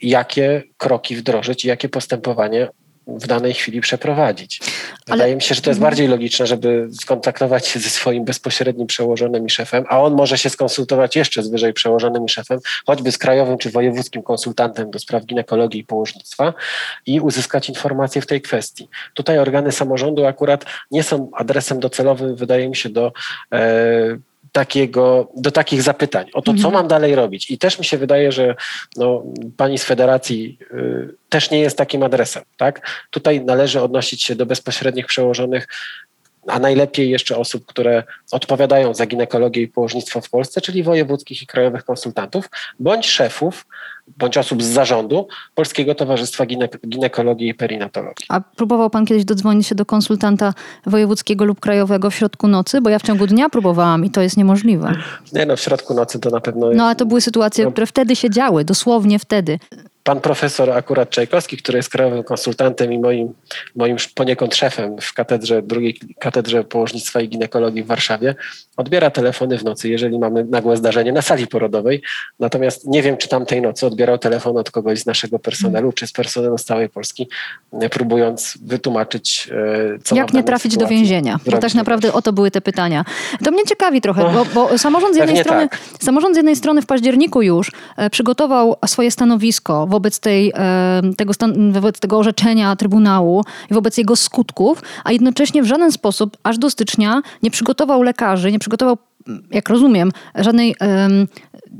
jakie 0.01 0.63
kroki 0.77 1.15
wdrożyć 1.15 1.65
i 1.65 1.67
jakie 1.67 1.89
postępowanie 1.89 2.69
w 3.07 3.27
danej 3.27 3.53
chwili 3.53 3.81
przeprowadzić. 3.81 4.61
Wydaje 5.07 5.23
Ale... 5.23 5.35
mi 5.35 5.41
się, 5.41 5.55
że 5.55 5.61
to 5.61 5.69
jest 5.69 5.79
bardziej 5.79 6.07
logiczne, 6.07 6.47
żeby 6.47 6.89
skontaktować 7.01 7.67
się 7.67 7.79
ze 7.79 7.89
swoim 7.89 8.25
bezpośrednim 8.25 8.87
przełożonym 8.87 9.45
i 9.45 9.49
szefem, 9.49 9.85
a 9.89 10.01
on 10.01 10.13
może 10.13 10.37
się 10.37 10.49
skonsultować 10.49 11.15
jeszcze 11.15 11.43
z 11.43 11.49
wyżej 11.49 11.73
przełożonym 11.73 12.25
i 12.25 12.29
szefem, 12.29 12.59
choćby 12.85 13.11
z 13.11 13.17
krajowym 13.17 13.57
czy 13.57 13.69
wojewódzkim 13.69 14.23
konsultantem 14.23 14.91
do 14.91 14.99
spraw 14.99 15.25
ginekologii 15.25 15.81
i 15.81 15.83
położnictwa 15.83 16.53
i 17.05 17.19
uzyskać 17.19 17.69
informacje 17.69 18.21
w 18.21 18.25
tej 18.25 18.41
kwestii. 18.41 18.89
Tutaj 19.13 19.39
organy 19.39 19.71
samorządu 19.71 20.25
akurat 20.25 20.65
nie 20.91 21.03
są 21.03 21.29
adresem 21.33 21.79
docelowym, 21.79 22.35
wydaje 22.35 22.69
mi 22.69 22.75
się, 22.75 22.89
do 22.89 23.11
e, 23.53 24.17
takiego, 24.57 25.27
do 25.35 25.51
takich 25.51 25.81
zapytań 25.81 26.25
o 26.33 26.41
to, 26.41 26.51
co 26.51 26.67
mhm. 26.67 26.73
mam 26.73 26.87
dalej 26.87 27.15
robić. 27.15 27.51
I 27.51 27.57
też 27.57 27.79
mi 27.79 27.85
się 27.85 27.97
wydaje, 27.97 28.31
że 28.31 28.55
no, 28.95 29.23
pani 29.57 29.77
z 29.77 29.83
federacji 29.83 30.57
y, 30.71 31.15
też 31.29 31.51
nie 31.51 31.59
jest 31.59 31.77
takim 31.77 32.03
adresem. 32.03 32.43
Tak? 32.57 33.05
Tutaj 33.09 33.45
należy 33.45 33.81
odnosić 33.81 34.23
się 34.23 34.35
do 34.35 34.45
bezpośrednich 34.45 35.05
przełożonych 35.05 35.67
a 36.47 36.59
najlepiej 36.59 37.09
jeszcze 37.09 37.37
osób, 37.37 37.65
które 37.65 38.03
odpowiadają 38.31 38.93
za 38.93 39.05
ginekologię 39.05 39.61
i 39.61 39.67
położnictwo 39.67 40.21
w 40.21 40.29
Polsce, 40.29 40.61
czyli 40.61 40.83
wojewódzkich 40.83 41.41
i 41.41 41.47
krajowych 41.47 41.83
konsultantów, 41.83 42.49
bądź 42.79 43.07
szefów 43.07 43.65
bądź 44.17 44.37
osób 44.37 44.63
z 44.63 44.65
zarządu 44.65 45.27
Polskiego 45.55 45.95
Towarzystwa 45.95 46.45
Gine 46.45 46.69
Ginekologii 46.87 47.49
i 47.49 47.53
Perinatologii. 47.53 48.25
A 48.29 48.41
próbował 48.41 48.89
pan 48.89 49.05
kiedyś 49.05 49.25
dodzwonić 49.25 49.67
się 49.67 49.75
do 49.75 49.85
konsultanta 49.85 50.53
wojewódzkiego 50.85 51.45
lub 51.45 51.59
krajowego 51.59 52.09
w 52.09 52.15
środku 52.15 52.47
nocy? 52.47 52.81
Bo 52.81 52.89
ja 52.89 52.99
w 52.99 53.03
ciągu 53.03 53.27
dnia 53.27 53.49
próbowałam 53.49 54.05
i 54.05 54.09
to 54.09 54.21
jest 54.21 54.37
niemożliwe. 54.37 54.95
Nie 55.33 55.45
no, 55.45 55.55
w 55.55 55.59
środku 55.59 55.93
nocy 55.93 56.19
to 56.19 56.29
na 56.29 56.39
pewno... 56.39 56.71
No 56.71 56.87
a 56.87 56.95
to 56.95 57.05
były 57.05 57.21
sytuacje, 57.21 57.65
no. 57.65 57.71
które 57.71 57.87
wtedy 57.87 58.15
się 58.15 58.29
działy, 58.29 58.65
dosłownie 58.65 59.19
wtedy 59.19 59.59
pan 60.07 60.21
profesor 60.21 60.71
akurat 60.71 61.09
Czajkowski, 61.09 61.57
który 61.57 61.77
jest 61.77 61.89
krajowym 61.89 62.23
konsultantem 62.23 62.93
i 62.93 62.99
moim, 62.99 63.33
moim 63.75 63.97
poniekąd 64.15 64.55
szefem 64.55 64.95
w 65.01 65.13
katedrze, 65.13 65.61
drugiej 65.61 65.99
katedrze 66.19 66.63
położnictwa 66.63 67.21
i 67.21 67.29
ginekologii 67.29 67.83
w 67.83 67.87
Warszawie, 67.87 68.35
odbiera 68.77 69.09
telefony 69.09 69.57
w 69.57 69.63
nocy, 69.63 69.89
jeżeli 69.89 70.19
mamy 70.19 70.43
nagłe 70.43 70.77
zdarzenie 70.77 71.11
na 71.11 71.21
sali 71.21 71.47
porodowej. 71.47 72.01
Natomiast 72.39 72.87
nie 72.87 73.01
wiem, 73.03 73.17
czy 73.17 73.27
tamtej 73.27 73.61
nocy 73.61 73.85
odbierał 73.97 74.17
telefon 74.17 74.57
od 74.57 74.71
kogoś 74.71 74.99
z 74.99 75.05
naszego 75.05 75.39
personelu, 75.39 75.91
czy 75.91 76.07
z 76.07 76.11
personelu 76.11 76.57
z 76.57 76.63
całej 76.63 76.89
Polski, 76.89 77.27
próbując 77.91 78.57
wytłumaczyć, 78.61 79.49
e, 79.95 79.99
co 80.03 80.15
Jak 80.15 80.33
nie 80.33 80.43
trafić 80.43 80.77
do 80.77 80.87
więzienia? 80.87 81.39
Bo 81.51 81.57
tak 81.57 81.73
naprawdę 81.73 82.13
o 82.13 82.21
to 82.21 82.33
były 82.33 82.51
te 82.51 82.61
pytania. 82.61 83.05
To 83.43 83.51
mnie 83.51 83.63
ciekawi 83.63 84.01
trochę, 84.01 84.33
bo, 84.33 84.45
bo 84.45 84.77
samorząd, 84.77 85.15
z 85.15 85.17
jednej 85.17 85.37
strony, 85.37 85.69
tak. 85.69 85.79
samorząd 85.99 86.35
z 86.35 86.37
jednej 86.37 86.55
strony 86.55 86.81
w 86.81 86.85
październiku 86.85 87.41
już 87.41 87.71
e, 87.97 88.09
przygotował 88.09 88.75
swoje 88.85 89.11
stanowisko 89.11 89.87
wobec, 89.87 90.19
tej, 90.19 90.53
tego, 91.17 91.33
wobec 91.71 91.99
tego 91.99 92.17
orzeczenia 92.17 92.75
Trybunału 92.75 93.43
i 93.71 93.73
wobec 93.73 93.97
jego 93.97 94.15
skutków, 94.15 94.81
a 95.03 95.11
jednocześnie 95.11 95.63
w 95.63 95.65
żaden 95.65 95.91
sposób 95.91 96.37
aż 96.43 96.57
do 96.57 96.69
stycznia 96.69 97.21
nie 97.43 97.51
przygotował 97.51 98.03
lekarzy, 98.03 98.51
nie 98.51 98.59
przygotował, 98.59 98.97
jak 99.51 99.69
rozumiem, 99.69 100.12
żadnej 100.36 100.75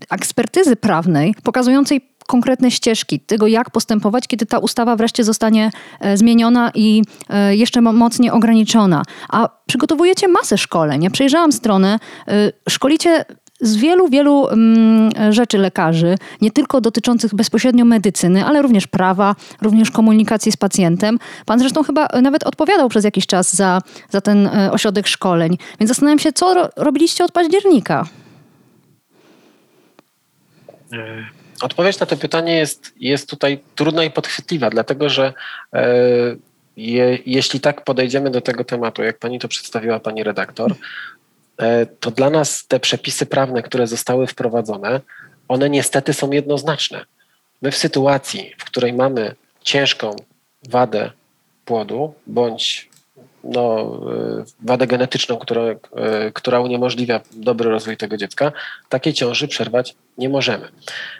ekspertyzy 0.10 0.76
prawnej 0.76 1.36
pokazującej 1.44 2.02
konkretne 2.28 2.72
ścieżki 2.72 3.20
tego, 3.20 3.48
jak 3.48 3.70
postępować, 3.70 4.28
kiedy 4.28 4.46
ta 4.46 4.60
ustawa 4.60 4.96
wreszcie 4.96 5.24
zostanie 5.24 5.72
e, 6.00 6.18
zmieniona 6.18 6.72
i 6.76 7.04
e, 7.30 7.56
jeszcze 7.56 7.82
mocniej 7.82 8.32
ograniczona. 8.32 9.04
A 9.30 9.50
przygotowujecie 9.66 10.28
masę 10.28 10.58
szkoleń. 10.58 11.04
Ja 11.04 11.10
przejrzałam 11.10 11.52
stronę, 11.52 12.00
e, 12.28 12.52
szkolicie 12.70 13.26
z 13.60 13.76
wielu, 13.78 14.10
wielu 14.10 14.48
mm, 14.48 15.34
rzeczy 15.34 15.58
lekarzy, 15.58 16.16
nie 16.42 16.52
tylko 16.52 16.82
dotyczących 16.82 17.36
bezpośrednio 17.36 17.86
medycyny, 17.86 18.46
ale 18.46 18.62
również 18.62 18.88
prawa, 18.88 19.36
również 19.62 19.92
komunikacji 19.92 20.52
z 20.52 20.58
pacjentem. 20.58 21.20
Pan 21.46 21.60
zresztą 21.60 21.84
chyba 21.84 22.08
nawet 22.22 22.44
odpowiadał 22.44 22.90
przez 22.90 23.04
jakiś 23.04 23.28
czas 23.28 23.56
za, 23.56 23.82
za 24.10 24.22
ten 24.22 24.48
e, 24.48 24.72
ośrodek 24.72 25.08
szkoleń. 25.08 25.58
Więc 25.80 25.90
zastanawiam 25.90 26.20
się, 26.20 26.34
co 26.34 26.54
ro 26.54 26.70
robiliście 26.76 27.24
od 27.24 27.32
października? 27.32 28.08
E, 30.94 31.26
odpowiedź 31.62 32.00
na 32.00 32.06
to 32.06 32.18
pytanie 32.18 32.58
jest, 32.58 32.94
jest 33.00 33.30
tutaj 33.30 33.60
trudna 33.76 34.04
i 34.04 34.12
podchwytliwa, 34.12 34.70
dlatego 34.70 35.10
że 35.10 35.34
e, 35.74 35.88
je, 36.78 37.20
jeśli 37.26 37.60
tak 37.60 37.84
podejdziemy 37.84 38.32
do 38.32 38.42
tego 38.42 38.64
tematu, 38.64 39.04
jak 39.04 39.20
pani 39.20 39.40
to 39.40 39.48
przedstawiła, 39.48 40.00
pani 40.00 40.24
redaktor, 40.24 40.72
E, 40.72 41.17
to 42.00 42.12
dla 42.12 42.30
nas 42.30 42.68
te 42.68 42.80
przepisy 42.80 43.26
prawne, 43.26 43.64
które 43.64 43.88
zostały 43.88 44.28
wprowadzone, 44.28 45.02
one 45.48 45.70
niestety 45.70 46.14
są 46.14 46.32
jednoznaczne. 46.32 47.06
My 47.62 47.72
w 47.72 47.78
sytuacji, 47.78 48.54
w 48.58 48.66
której 48.66 48.94
mamy 48.94 49.36
ciężką 49.62 50.16
wadę 50.70 51.12
płodu 51.66 52.14
bądź 52.28 52.90
no, 53.44 53.92
e, 54.40 54.44
wadę 54.60 54.88
genetyczną, 54.88 55.38
która, 55.38 55.62
e, 55.62 55.78
która 56.34 56.60
uniemożliwia 56.60 57.22
dobry 57.32 57.70
rozwój 57.70 57.98
tego 57.98 58.18
dziecka, 58.18 58.52
takiej 58.90 59.14
ciąży 59.14 59.48
przerwać 59.48 59.96
nie 60.18 60.30
możemy. 60.30 60.70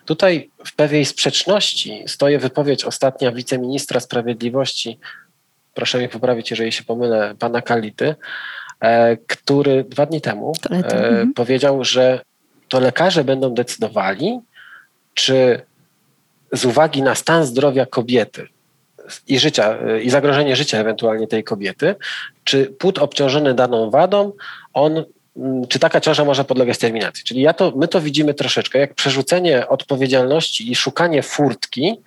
Tutaj 0.06 0.50
w 0.66 0.76
pewnej 0.76 1.06
sprzeczności 1.06 2.04
stoi 2.08 2.38
wypowiedź 2.38 2.86
ostatnia 2.86 3.32
wiceministra 3.32 4.00
sprawiedliwości, 4.00 5.00
proszę 5.74 5.98
mnie 5.98 6.10
poprawić, 6.10 6.50
jeżeli 6.50 6.72
się 6.72 6.84
pomylę, 6.84 7.36
pana 7.40 7.62
Kality, 7.62 8.16
E, 8.16 8.67
który 9.28 9.84
dwa 9.84 10.06
dni 10.06 10.22
temu 10.22 10.54
e, 10.70 10.76
mhm. 10.76 11.34
powiedział, 11.34 11.84
że 11.84 12.22
to 12.68 12.80
lekarze 12.80 13.24
będą 13.24 13.54
decydowali, 13.54 14.40
czy 15.14 15.62
z 16.52 16.66
uwagi 16.66 17.02
na 17.02 17.16
stan 17.16 17.46
zdrowia 17.46 17.86
kobiety 17.86 18.48
i 19.28 19.40
życia, 19.40 19.78
e, 19.88 20.02
i 20.02 20.10
zagrożenie 20.10 20.56
życia 20.56 20.78
ewentualnie 20.78 21.28
tej 21.28 21.44
kobiety, 21.44 21.96
czy 22.44 22.66
płód 22.66 23.00
obciążony 23.00 23.54
daną 23.54 23.90
wadą, 23.90 24.32
on, 24.74 25.06
mm, 25.38 25.68
czy 25.68 25.80
taka 25.80 26.02
ciąża 26.02 26.26
może 26.26 26.44
podlegać 26.44 26.78
terminacji. 26.78 27.24
Czyli 27.24 27.42
ja 27.42 27.54
to, 27.54 27.74
my 27.76 27.88
to 27.88 28.02
widzimy 28.02 28.34
troszeczkę 28.34 28.80
jak 28.80 28.94
przerzucenie 28.94 29.68
odpowiedzialności 29.68 30.72
i 30.72 30.76
szukanie 30.76 31.24
furtki 31.24 32.02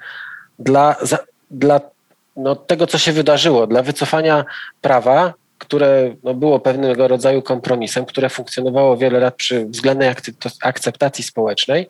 dla, 0.59 0.97
dla 1.51 1.81
no, 2.37 2.57
tego, 2.57 2.87
co 2.87 2.99
się 2.99 3.13
wydarzyło, 3.13 3.67
dla 3.67 3.83
wycofania 3.83 4.45
prawa 4.81 5.35
które 5.61 6.15
no, 6.23 6.35
było 6.35 6.61
pewnego 6.61 7.09
rodzaju 7.09 7.43
kompromisem, 7.43 8.05
które 8.05 8.29
funkcjonowało 8.29 8.97
wiele 8.97 9.21
lat 9.21 9.35
przy 9.35 9.67
względnej 9.67 10.15
akceptacji 10.63 11.25
społecznej, 11.25 11.89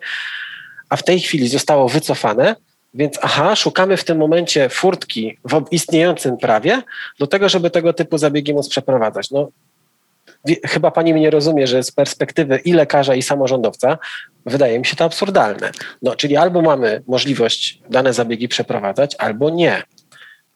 a 0.88 0.96
w 0.96 1.02
tej 1.02 1.20
chwili 1.20 1.48
zostało 1.48 1.88
wycofane, 1.88 2.56
więc 2.94 3.18
aha, 3.22 3.56
szukamy 3.56 3.96
w 3.96 4.04
tym 4.04 4.18
momencie 4.18 4.68
furtki 4.68 5.38
w 5.44 5.64
istniejącym 5.70 6.36
prawie 6.36 6.82
do 7.18 7.26
tego, 7.26 7.48
żeby 7.48 7.70
tego 7.70 7.92
typu 7.92 8.18
zabiegi 8.18 8.54
móc 8.54 8.68
przeprowadzać. 8.68 9.30
No, 9.30 9.48
chyba 10.64 10.90
pani 10.90 11.14
mnie 11.14 11.30
rozumie, 11.30 11.66
że 11.66 11.82
z 11.82 11.92
perspektywy 11.92 12.60
i 12.64 12.72
lekarza, 12.72 13.14
i 13.14 13.22
samorządowca 13.22 13.98
wydaje 14.46 14.78
mi 14.78 14.86
się 14.86 14.96
to 14.96 15.04
absurdalne. 15.04 15.70
No, 16.02 16.16
czyli 16.16 16.36
albo 16.36 16.62
mamy 16.62 17.02
możliwość 17.06 17.80
dane 17.90 18.12
zabiegi 18.12 18.48
przeprowadzać, 18.48 19.16
albo 19.18 19.50
nie. 19.50 19.82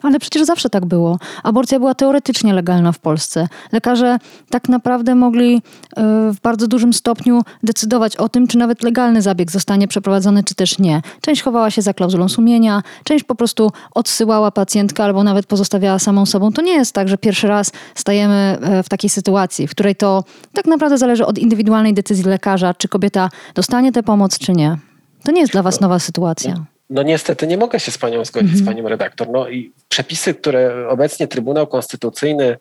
Ale 0.03 0.19
przecież 0.19 0.43
zawsze 0.43 0.71
tak 0.71 0.87
było. 0.87 1.19
Aborcja 1.43 1.79
była 1.79 1.95
teoretycznie 1.95 2.55
legalna 2.55 2.93
w 2.93 2.99
Polsce. 2.99 3.49
Lekarze 3.73 4.19
tak 4.51 4.69
naprawdę 4.69 5.15
mogli 5.15 5.57
e, 5.57 6.03
w 6.33 6.41
bardzo 6.43 6.69
dużym 6.69 6.93
stopniu 6.93 7.43
decydować 7.63 8.17
o 8.17 8.29
tym, 8.29 8.47
czy 8.47 8.59
nawet 8.59 8.83
legalny 8.83 9.23
zabieg 9.23 9.51
zostanie 9.51 9.89
przeprowadzony, 9.89 10.45
czy 10.45 10.55
też 10.55 10.79
nie. 10.79 11.03
Część 11.21 11.43
chowała 11.43 11.71
się 11.71 11.83
za 11.83 11.95
klauzulą 11.95 12.29
sumienia, 12.29 12.83
część 13.05 13.25
po 13.25 13.35
prostu 13.35 13.73
odsyłała 13.95 14.51
pacjentkę 14.51 15.05
albo 15.05 15.25
nawet 15.25 15.47
pozostawiała 15.47 15.99
samą 15.99 16.27
sobą. 16.27 16.53
To 16.53 16.63
nie 16.63 16.73
jest 16.73 16.93
tak, 16.93 17.09
że 17.09 17.19
pierwszy 17.19 17.49
raz 17.49 17.73
stajemy 17.95 18.59
e, 18.61 18.83
w 18.83 18.89
takiej 18.89 19.11
sytuacji, 19.11 19.67
w 19.67 19.71
której 19.71 19.97
to 19.97 20.25
tak 20.53 20.67
naprawdę 20.67 20.99
zależy 20.99 21.27
od 21.27 21.39
indywidualnej 21.39 21.95
decyzji 21.95 22.25
lekarza, 22.25 22.75
czy 22.75 22.89
kobieta 22.89 23.31
dostanie 23.55 23.93
tę 23.93 24.03
pomoc, 24.03 24.39
czy 24.39 24.53
nie. 24.53 24.79
To 25.25 25.33
nie 25.33 25.41
jest 25.41 25.53
dla 25.53 25.63
Was 25.63 25.81
nowa 25.81 25.99
sytuacja. 25.99 26.74
No 26.95 27.03
niestety 27.03 27.47
nie 27.47 27.57
mogę 27.57 27.81
się 27.81 27.91
z 27.91 27.99
panią 27.99 28.25
zgodzić, 28.25 28.53
-hmm. 28.53 28.63
z 28.63 28.67
panią 28.67 28.89
redaktor. 28.89 29.29
No 29.31 29.49
i 29.49 29.73
przepisy, 29.89 30.35
które 30.35 30.89
obecnie 30.89 31.29
Trybunał 31.29 31.67
Konstytucyjny 31.67 32.57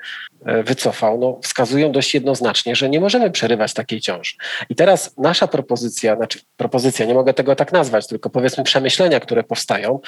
e, 0.45 0.63
wycofał, 0.63 1.19
no, 1.19 1.39
wskazują 1.43 1.91
dość 1.91 2.13
jednoznacznie, 2.13 2.75
że 2.75 2.89
nie 2.89 2.99
możemy 2.99 3.31
przerywać 3.31 3.73
takiej 3.73 4.01
ciąży. 4.01 4.33
I 4.69 4.75
teraz 4.75 5.17
nasza 5.17 5.47
propozycja, 5.47 6.15
znaczy 6.15 6.39
propozycja, 6.57 7.05
nie 7.05 7.13
mogę 7.13 7.33
tego 7.33 7.55
tak 7.55 7.71
nazwać, 7.71 8.07
tylko 8.07 8.29
powiedzmy 8.29 8.63
przemyślenia, 8.63 9.19
które 9.19 9.43
powstają, 9.43 9.99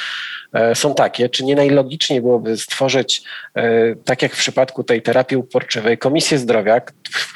e, 0.53 0.75
są 0.75 0.95
takie, 0.95 1.29
czy 1.29 1.45
nie 1.45 1.55
najlogiczniej 1.55 2.21
byłoby 2.21 2.57
stworzyć, 2.57 3.23
e, 3.55 3.95
tak 3.95 4.21
jak 4.21 4.33
w 4.33 4.37
przypadku 4.37 4.83
tej 4.83 5.01
terapii 5.01 5.37
uporczywej, 5.37 5.97
Komisję 5.97 6.37
Zdrowia, 6.37 6.81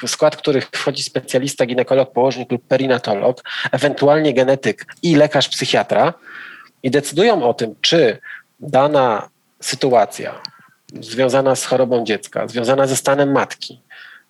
w 0.02 0.10
skład 0.10 0.36
których 0.36 0.68
wchodzi 0.72 1.02
specjalista, 1.02 1.66
ginekolog, 1.66 2.12
położnik 2.12 2.52
lub 2.52 2.66
perinatolog, 2.66 3.42
ewentualnie 3.72 4.34
genetyk 4.34 4.86
i 5.02 5.16
lekarz 5.16 5.48
psychiatra, 5.48 6.14
i 6.82 6.90
decydują 6.90 7.42
o 7.42 7.54
tym, 7.54 7.74
czy 7.80 8.18
dana 8.60 9.28
sytuacja 9.60 10.40
związana 11.00 11.56
z 11.56 11.64
chorobą 11.64 12.04
dziecka, 12.04 12.48
związana 12.48 12.86
ze 12.86 12.96
stanem 12.96 13.32
matki, 13.32 13.80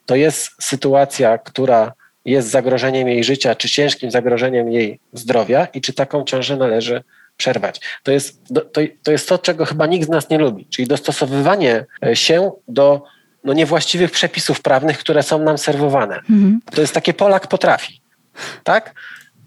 to 0.07 0.17
jest 0.17 0.51
sytuacja, 0.61 1.39
która 1.39 1.93
jest 2.25 2.49
zagrożeniem 2.49 3.09
jej 3.09 3.25
życia, 3.25 3.55
czy 3.55 3.69
ciężkim 3.69 4.11
zagrożeniem 4.11 4.73
jej 4.73 5.01
zdrowia 5.13 5.67
i 5.75 5.81
czy 5.81 5.93
taką 5.93 6.25
ciążę 6.25 6.57
należy 6.57 7.03
przerwać. 7.37 7.81
To 8.03 8.13
jest 8.13 8.43
to, 8.55 8.81
to, 9.03 9.13
jest 9.13 9.29
to 9.29 9.39
czego 9.39 9.65
chyba 9.65 9.87
nikt 9.87 10.07
z 10.07 10.11
nas 10.11 10.31
nie 10.31 10.39
lubi, 10.39 10.67
czyli 10.71 10.89
dostosowywanie 10.89 11.85
się 12.15 12.51
do 12.69 13.03
no, 13.45 13.53
niewłaściwych 13.53 14.11
przepisów 14.11 14.63
prawnych, 14.63 14.99
które 14.99 15.23
są 15.23 15.39
nam 15.39 15.59
serwowane. 15.59 16.17
Mhm. 16.17 16.61
To 16.75 16.81
jest 16.81 16.95
takie 16.95 17.15
Polak 17.15 17.47
potrafi. 17.47 18.01
Tak? 18.65 18.95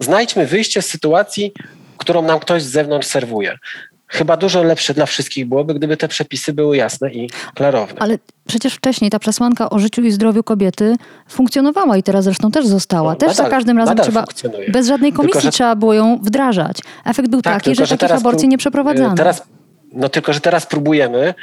Znajdźmy 0.00 0.46
wyjście 0.46 0.82
z 0.82 0.86
sytuacji, 0.86 1.52
którą 1.98 2.22
nam 2.22 2.40
ktoś 2.40 2.62
z 2.62 2.70
zewnątrz 2.70 3.06
serwuje. 3.06 3.58
Chyba 4.06 4.36
dużo 4.36 4.62
lepsze 4.62 4.94
dla 4.94 5.06
wszystkich 5.06 5.46
byłoby, 5.46 5.74
gdyby 5.74 5.96
te 5.96 6.08
przepisy 6.08 6.52
były 6.52 6.76
jasne 6.76 7.12
i 7.12 7.30
klarowne. 7.54 8.00
Ale 8.00 8.18
przecież 8.46 8.74
wcześniej 8.74 9.10
ta 9.10 9.18
przesłanka 9.18 9.70
o 9.70 9.78
życiu 9.78 10.02
i 10.02 10.10
zdrowiu 10.10 10.42
kobiety 10.42 10.96
funkcjonowała 11.28 11.96
i 11.96 12.02
teraz 12.02 12.24
zresztą 12.24 12.50
też 12.50 12.66
została. 12.66 13.10
No, 13.10 13.16
też 13.16 13.28
nadal, 13.28 13.44
za 13.44 13.50
każdym 13.50 13.78
razem 13.78 13.96
trzeba, 13.96 14.24
bez 14.68 14.88
żadnej 14.88 15.12
komisji 15.12 15.32
tylko, 15.32 15.40
że... 15.40 15.52
trzeba 15.52 15.76
było 15.76 15.94
ją 15.94 16.18
wdrażać. 16.22 16.78
Efekt 17.04 17.28
był 17.28 17.42
tak, 17.42 17.54
taki, 17.54 17.76
że, 17.76 17.86
że 17.86 17.96
takich 17.96 18.16
aborcji 18.16 18.48
nie 18.48 18.58
przeprowadzano. 18.58 19.14
Teraz, 19.14 19.42
no 19.92 20.08
tylko, 20.08 20.32
że 20.32 20.40
teraz 20.40 20.66
próbujemy 20.66 21.34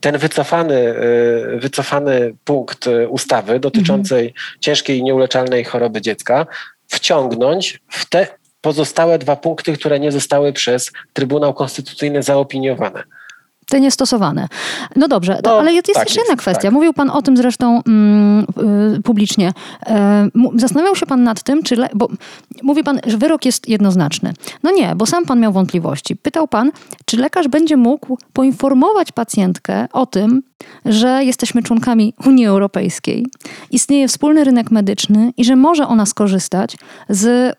ten 0.00 0.18
wycofany, 0.18 0.94
wycofany 1.56 2.34
punkt 2.44 2.88
ustawy 3.08 3.60
dotyczącej 3.60 4.26
mhm. 4.26 4.44
ciężkiej 4.60 4.98
i 4.98 5.02
nieuleczalnej 5.02 5.64
choroby 5.64 6.00
dziecka 6.00 6.46
wciągnąć 6.88 7.80
w 7.88 8.04
te 8.08 8.26
pozostałe 8.64 9.18
dwa 9.18 9.36
punkty, 9.36 9.72
które 9.72 10.00
nie 10.00 10.12
zostały 10.12 10.52
przez 10.52 10.92
Trybunał 11.12 11.54
Konstytucyjny 11.54 12.22
zaopiniowane 12.22 13.02
te 13.68 13.80
niestosowane. 13.80 14.48
No 14.96 15.08
dobrze, 15.08 15.40
no, 15.44 15.58
ale 15.58 15.72
jest, 15.72 15.86
tak 15.86 15.94
jeszcze 15.94 16.20
jest, 16.20 16.28
jedna 16.28 16.42
kwestia. 16.42 16.62
Tak. 16.62 16.72
Mówił 16.72 16.92
Pan 16.92 17.10
o 17.10 17.22
tym 17.22 17.36
zresztą 17.36 17.82
mm, 17.86 18.46
y, 18.98 19.02
publicznie. 19.02 19.52
E, 19.86 20.28
zastanawiał 20.56 20.94
się 20.94 21.06
Pan 21.06 21.22
nad 21.22 21.42
tym, 21.42 21.62
czy. 21.62 21.76
Le, 21.76 21.88
bo 21.94 22.08
mówi 22.62 22.84
Pan, 22.84 23.00
że 23.06 23.18
wyrok 23.18 23.44
jest 23.44 23.68
jednoznaczny. 23.68 24.34
No 24.62 24.70
nie, 24.70 24.94
bo 24.96 25.06
sam 25.06 25.24
Pan 25.24 25.40
miał 25.40 25.52
wątpliwości. 25.52 26.16
Pytał 26.16 26.48
Pan, 26.48 26.72
czy 27.04 27.16
lekarz 27.16 27.48
będzie 27.48 27.76
mógł 27.76 28.18
poinformować 28.32 29.12
pacjentkę 29.12 29.88
o 29.92 30.06
tym, 30.06 30.42
że 30.84 31.24
jesteśmy 31.24 31.62
członkami 31.62 32.14
Unii 32.26 32.46
Europejskiej, 32.46 33.26
istnieje 33.70 34.08
wspólny 34.08 34.44
rynek 34.44 34.70
medyczny 34.70 35.32
i 35.36 35.44
że 35.44 35.56
może 35.56 35.86
ona 35.86 36.06
skorzystać 36.06 36.76
z, 37.08 37.24
y, 37.24 37.54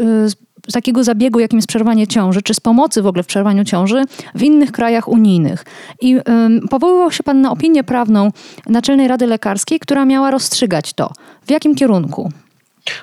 y, 0.00 0.28
z 0.28 0.36
z 0.68 0.72
takiego 0.72 1.04
zabiegu, 1.04 1.40
jakim 1.40 1.58
jest 1.58 1.68
przerwanie 1.68 2.06
ciąży, 2.06 2.42
czy 2.42 2.54
z 2.54 2.60
pomocy 2.60 3.02
w 3.02 3.06
ogóle 3.06 3.22
w 3.22 3.26
przerwaniu 3.26 3.64
ciąży 3.64 4.04
w 4.34 4.42
innych 4.42 4.72
krajach 4.72 5.08
unijnych. 5.08 5.64
I 6.00 6.16
um, 6.16 6.68
powoływał 6.70 7.12
się 7.12 7.22
Pan 7.22 7.40
na 7.40 7.50
opinię 7.50 7.84
prawną 7.84 8.30
Naczelnej 8.66 9.08
Rady 9.08 9.26
Lekarskiej, 9.26 9.80
która 9.80 10.04
miała 10.04 10.30
rozstrzygać 10.30 10.92
to. 10.92 11.12
W 11.46 11.50
jakim 11.50 11.74
kierunku? 11.74 12.32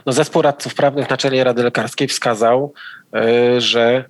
No, 0.06 0.14
zespół 0.14 0.42
radców 0.42 0.76
prawnych 0.76 1.10
Naczelnej 1.10 1.44
Rady 1.44 1.64
Lekarskiej 1.64 2.08
wskazał, 2.08 2.74
yy, 3.14 3.62
że 3.62 4.06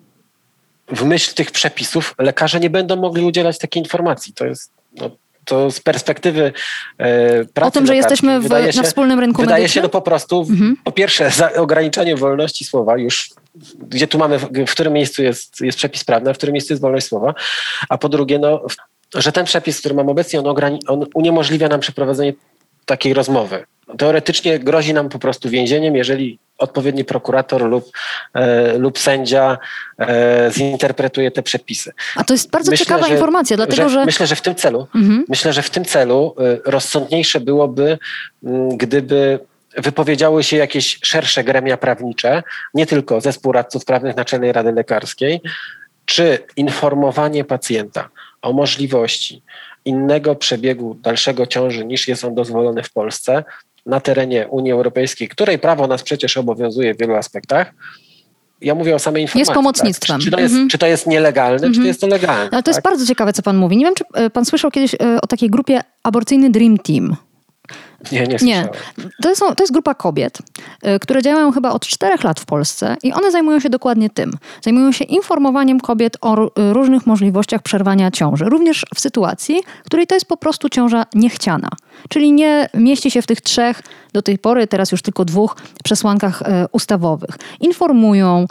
w 0.87 1.05
myśl 1.05 1.35
tych 1.35 1.51
przepisów 1.51 2.15
lekarze 2.19 2.59
nie 2.59 2.69
będą 2.69 2.95
mogli 2.95 3.23
udzielać 3.23 3.57
takiej 3.57 3.83
informacji. 3.83 4.33
To 4.33 4.45
jest 4.45 4.71
no, 4.95 5.11
to 5.49 5.71
z 5.71 5.79
perspektywy 5.79 6.53
e, 6.97 7.45
pracy 7.45 7.67
O 7.67 7.71
tym, 7.71 7.87
że 7.87 7.95
jesteśmy 7.95 8.39
w, 8.39 8.47
się, 8.47 8.77
na 8.77 8.83
wspólnym 8.83 9.19
rynku 9.19 9.41
Wydaje 9.41 9.63
medycznym? 9.63 9.83
się 9.83 9.89
to 9.89 9.89
po 9.89 10.01
prostu, 10.01 10.39
mhm. 10.49 10.77
po 10.83 10.91
pierwsze, 10.91 11.31
za 11.31 11.53
ograniczenie 11.53 12.15
wolności 12.15 12.65
słowa 12.65 12.97
już 12.97 13.29
gdzie 13.79 14.07
tu 14.07 14.17
mamy, 14.17 14.39
w 14.39 14.71
którym 14.71 14.93
miejscu 14.93 15.23
jest, 15.23 15.61
jest 15.61 15.77
przepis 15.77 16.03
prawny, 16.03 16.29
a 16.29 16.33
w 16.33 16.37
którym 16.37 16.53
miejscu 16.53 16.73
jest 16.73 16.81
wolność 16.81 17.07
słowa, 17.07 17.33
a 17.89 17.97
po 17.97 18.09
drugie, 18.09 18.39
no, 18.39 18.65
że 19.15 19.31
ten 19.31 19.45
przepis, 19.45 19.79
który 19.79 19.95
mam 19.95 20.09
obecnie, 20.09 20.39
on, 20.39 20.79
on 20.87 21.05
uniemożliwia 21.13 21.67
nam 21.67 21.79
przeprowadzenie 21.79 22.33
takiej 22.85 23.13
rozmowy. 23.13 23.65
Teoretycznie 23.97 24.59
grozi 24.59 24.93
nam 24.93 25.09
po 25.09 25.19
prostu 25.19 25.49
więzieniem, 25.49 25.95
jeżeli 25.95 26.39
odpowiedni 26.57 27.05
prokurator 27.05 27.69
lub, 27.69 27.91
e, 28.33 28.77
lub 28.77 28.99
sędzia 28.99 29.57
e, 29.99 30.51
zinterpretuje 30.51 31.31
te 31.31 31.43
przepisy. 31.43 31.91
A 32.15 32.23
to 32.23 32.33
jest 32.33 32.49
bardzo 32.49 32.71
myślę, 32.71 32.85
ciekawa 32.85 33.07
że, 33.07 33.13
informacja, 33.13 33.57
dlatego 33.57 33.89
że, 33.89 33.89
że, 33.89 34.05
Myślę, 34.05 34.27
że 34.27 34.35
w 34.35 34.41
tym 34.41 34.55
celu, 34.55 34.87
mhm. 34.95 35.25
myślę, 35.29 35.53
że 35.53 35.61
w 35.61 35.69
tym 35.69 35.85
celu 35.85 36.35
e, 36.39 36.71
rozsądniejsze 36.71 37.39
byłoby, 37.39 37.97
m, 38.43 38.77
gdyby 38.77 39.39
wypowiedziały 39.77 40.43
się 40.43 40.57
jakieś 40.57 40.99
szersze 41.01 41.43
gremia 41.43 41.77
prawnicze, 41.77 42.43
nie 42.73 42.85
tylko 42.85 43.21
zespół 43.21 43.51
radców 43.51 43.85
prawnych 43.85 44.15
Naczelnej 44.15 44.51
Rady 44.51 44.71
Lekarskiej, 44.71 45.41
czy 46.05 46.39
informowanie 46.55 47.43
pacjenta 47.43 48.09
o 48.41 48.53
możliwości 48.53 49.41
innego 49.85 50.35
przebiegu 50.35 50.95
dalszego 50.95 51.47
ciąży 51.47 51.85
niż 51.85 52.07
jest 52.07 52.23
on 52.23 52.35
dozwolony 52.35 52.83
w 52.83 52.91
Polsce 52.91 53.43
na 53.89 53.99
terenie 53.99 54.47
Unii 54.47 54.71
Europejskiej, 54.71 55.27
której 55.27 55.59
prawo 55.59 55.87
nas 55.87 56.03
przecież 56.03 56.37
obowiązuje 56.37 56.95
w 56.95 56.97
wielu 56.97 57.15
aspektach, 57.15 57.73
ja 58.61 58.75
mówię 58.75 58.95
o 58.95 58.99
samej 58.99 59.21
informacji. 59.21 59.39
Jest 59.39 59.51
pomocnictwem. 59.51 60.15
Tak? 60.15 60.23
Czy, 60.23 60.25
czy, 60.25 60.31
to 60.31 60.39
jest, 60.39 60.53
mm 60.53 60.67
-hmm. 60.67 60.71
czy 60.71 60.77
to 60.77 60.87
jest 60.87 61.07
nielegalne, 61.07 61.57
mm 61.57 61.69
-hmm. 61.69 61.73
czy 61.73 61.75
to 61.75 61.81
mhm. 61.81 61.87
jest 61.87 62.01
to 62.01 62.07
legalne? 62.07 62.41
Ale 62.41 62.49
to 62.49 62.57
tak? 62.61 62.67
jest 62.67 62.81
bardzo 62.81 63.05
ciekawe, 63.05 63.33
co 63.33 63.41
pan 63.41 63.57
mówi. 63.57 63.77
Nie 63.77 63.85
wiem, 63.85 63.95
czy 63.95 64.03
e, 64.13 64.29
pan 64.29 64.45
słyszał 64.45 64.71
kiedyś 64.71 64.93
e, 64.95 64.97
o 65.21 65.27
takiej 65.27 65.49
grupie 65.49 65.81
aborcyjny 66.03 66.49
Dream 66.49 66.77
Team. 66.77 67.15
Nie, 68.11 68.27
nie 68.27 68.37
Nie. 68.41 68.69
To, 69.21 69.35
są, 69.35 69.55
to 69.55 69.63
jest 69.63 69.73
grupa 69.73 69.93
kobiet, 69.93 70.37
y, 70.87 70.99
które 70.99 71.21
działają 71.21 71.51
chyba 71.51 71.71
od 71.71 71.87
czterech 71.87 72.23
lat 72.23 72.39
w 72.39 72.45
Polsce 72.45 72.97
i 73.03 73.13
one 73.13 73.31
zajmują 73.31 73.59
się 73.59 73.69
dokładnie 73.69 74.09
tym. 74.09 74.33
Zajmują 74.61 74.91
się 74.91 75.05
informowaniem 75.05 75.79
kobiet 75.79 76.17
o 76.21 76.45
y, 76.45 76.49
różnych 76.73 77.07
możliwościach 77.07 77.61
przerwania 77.61 78.11
ciąży, 78.11 78.45
również 78.45 78.85
w 78.95 78.99
sytuacji, 78.99 79.61
w 79.83 79.85
której 79.85 80.07
to 80.07 80.15
jest 80.15 80.25
po 80.25 80.37
prostu 80.37 80.69
ciąża 80.69 81.05
niechciana. 81.15 81.69
Czyli 82.09 82.31
nie 82.31 82.69
mieści 82.73 83.11
się 83.11 83.21
w 83.21 83.27
tych 83.27 83.41
trzech, 83.41 83.81
do 84.13 84.21
tej 84.21 84.37
pory 84.37 84.67
teraz 84.67 84.91
już 84.91 85.01
tylko 85.01 85.25
dwóch 85.25 85.55
przesłankach 85.83 86.41
y, 86.41 86.45
ustawowych. 86.71 87.35
Informują, 87.59 88.45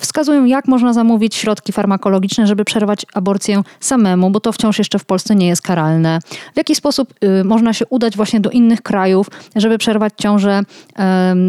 wskazują, 0.00 0.44
jak 0.44 0.68
można 0.68 0.92
zamówić 0.92 1.34
środki 1.34 1.72
farmakologiczne, 1.72 2.46
żeby 2.46 2.64
przerwać 2.64 3.06
aborcję 3.14 3.62
samemu, 3.80 4.30
bo 4.30 4.40
to 4.40 4.52
wciąż 4.52 4.78
jeszcze 4.78 4.98
w 4.98 5.04
Polsce 5.04 5.34
nie 5.34 5.46
jest 5.46 5.62
karalne. 5.62 6.18
W 6.54 6.56
jaki 6.56 6.74
sposób 6.74 7.14
można 7.44 7.72
się 7.72 7.86
udać 7.86 8.16
właśnie 8.16 8.40
do 8.40 8.50
innych 8.50 8.75
krajów, 8.82 9.26
żeby 9.56 9.78
przerwać 9.78 10.12
ciążę 10.16 10.62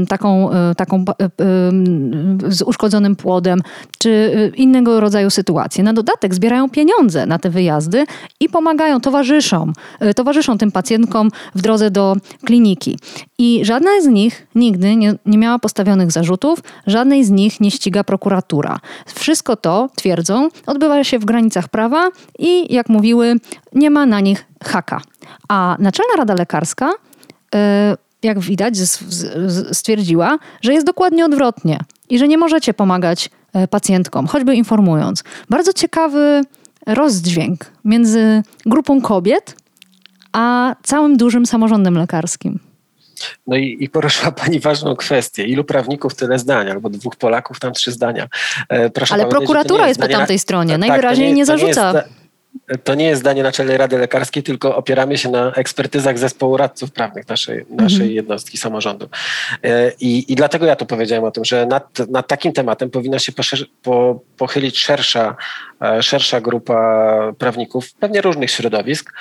taką, 0.10 0.52
e, 0.52 0.76
taką 0.76 0.98
e, 0.98 1.30
z 2.52 2.62
uszkodzonym 2.62 3.16
płodem, 3.16 3.62
czy 3.98 4.10
e, 4.54 4.56
innego 4.56 5.00
rodzaju 5.00 5.30
sytuacje. 5.30 5.84
Na 5.84 5.94
dodatek 5.94 6.36
zbierają 6.36 6.70
pieniądze 6.70 7.26
na 7.26 7.40
te 7.40 7.50
wyjazdy 7.50 8.06
i 8.40 8.50
pomagają, 8.50 9.02
towarzyszą, 9.02 9.74
towarzyszą 10.16 10.58
tym 10.58 10.72
pacjentkom 10.72 11.30
w 11.56 11.62
drodze 11.62 11.92
do 11.92 12.16
kliniki. 12.46 13.00
I 13.38 13.66
żadna 13.66 13.90
z 14.02 14.08
nich 14.08 14.48
nigdy 14.56 14.96
nie, 14.96 15.14
nie 15.26 15.38
miała 15.38 15.60
postawionych 15.60 16.12
zarzutów, 16.12 16.60
żadnej 16.88 17.24
z 17.24 17.30
nich 17.30 17.62
nie 17.62 17.72
ściga 17.72 18.04
prokuratura. 18.04 18.80
Wszystko 19.16 19.56
to, 19.56 19.90
twierdzą, 19.96 20.50
odbywa 20.66 21.04
się 21.04 21.20
w 21.20 21.26
granicach 21.26 21.68
prawa 21.68 22.10
i, 22.40 22.74
jak 22.74 22.90
mówiły, 22.90 23.36
nie 23.74 23.90
ma 23.90 24.06
na 24.06 24.20
nich 24.20 24.46
haka. 24.64 25.02
A 25.48 25.76
Naczelna 25.80 26.14
Rada 26.18 26.34
Lekarska 26.34 26.90
E, 26.90 27.17
jak 28.24 28.40
widać, 28.40 28.78
stwierdziła, 29.72 30.40
że 30.62 30.74
jest 30.74 30.86
dokładnie 30.86 31.26
odwrotnie 31.26 31.80
i 32.10 32.20
że 32.20 32.28
nie 32.28 32.38
możecie 32.38 32.74
pomagać 32.74 33.30
e, 33.54 33.68
pacjentkom, 33.68 34.28
choćby 34.28 34.56
informując. 34.56 35.24
Bardzo 35.50 35.74
ciekawy 35.74 36.42
rozdźwięk 36.86 37.66
między 37.86 38.44
grupą 38.66 39.02
kobiet 39.02 39.56
a 40.32 40.76
całym 40.84 41.18
dużym 41.18 41.46
samorządem 41.46 41.98
lekarskim. 41.98 42.60
No 43.48 43.56
i, 43.56 43.78
i 43.80 43.90
poruszyła 43.90 44.32
Pani 44.32 44.60
ważną 44.60 44.96
kwestię. 44.96 45.46
Ilu 45.46 45.64
prawników, 45.64 46.16
tyle 46.16 46.40
zdań, 46.40 46.70
albo 46.70 46.90
dwóch 46.90 47.16
Polaków, 47.16 47.60
tam 47.60 47.74
trzy 47.74 47.92
zdania. 47.92 48.28
E, 48.70 48.90
proszę 48.90 49.14
Ale 49.14 49.26
prokuratura 49.26 49.88
jest, 49.88 50.00
jest 50.00 50.12
po 50.12 50.18
tamtej 50.18 50.40
stronie, 50.40 50.72
tak, 50.72 50.80
najwyraźniej 50.80 51.28
nie, 51.28 51.34
nie 51.34 51.46
zarzuca. 51.46 52.04
To 52.84 52.96
nie 52.96 53.06
jest 53.06 53.22
zdanie 53.22 53.44
Naczelnej 53.44 53.78
Rady 53.78 53.98
Lekarskiej, 53.98 54.44
tylko 54.44 54.76
opieramy 54.76 55.18
się 55.18 55.30
na 55.30 55.52
ekspertyzach 55.52 56.20
zespołu 56.20 56.58
radców 56.58 56.92
prawnych 56.92 57.28
naszej, 57.28 57.66
naszej 57.70 57.96
mhm. 57.96 58.12
jednostki 58.12 58.58
samorządu. 58.58 59.10
E, 59.64 59.92
I, 60.00 60.32
I 60.34 60.36
dlatego 60.36 60.66
ja 60.66 60.76
tu 60.76 60.86
powiedziałem 60.86 61.24
o 61.24 61.32
tym, 61.32 61.46
że 61.46 61.66
nad, 61.66 62.00
nad 62.10 62.28
takim 62.28 62.54
tematem 62.54 62.90
powinna 62.90 63.20
się 63.20 63.32
po, 63.84 64.20
pochylić 64.38 64.80
szersza, 64.80 65.36
e, 65.82 66.04
szersza 66.04 66.42
grupa 66.42 67.34
prawników, 67.38 67.94
pewnie 67.94 68.22
różnych 68.22 68.52
środowisk, 68.52 69.14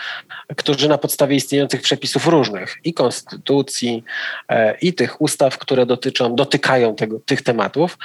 którzy 0.57 0.88
na 0.88 0.99
podstawie 0.99 1.37
istniejących 1.37 1.83
przepisów 1.83 2.27
różnych 2.27 2.77
i 2.85 2.94
konstytucji, 2.94 4.05
e, 4.49 4.79
i 4.79 4.94
tych 4.94 5.20
ustaw, 5.20 5.59
które 5.59 5.87
dotyczą, 5.87 6.35
dotykają 6.35 6.96
tego, 6.96 7.20
tych 7.20 7.42
tematów, 7.42 7.99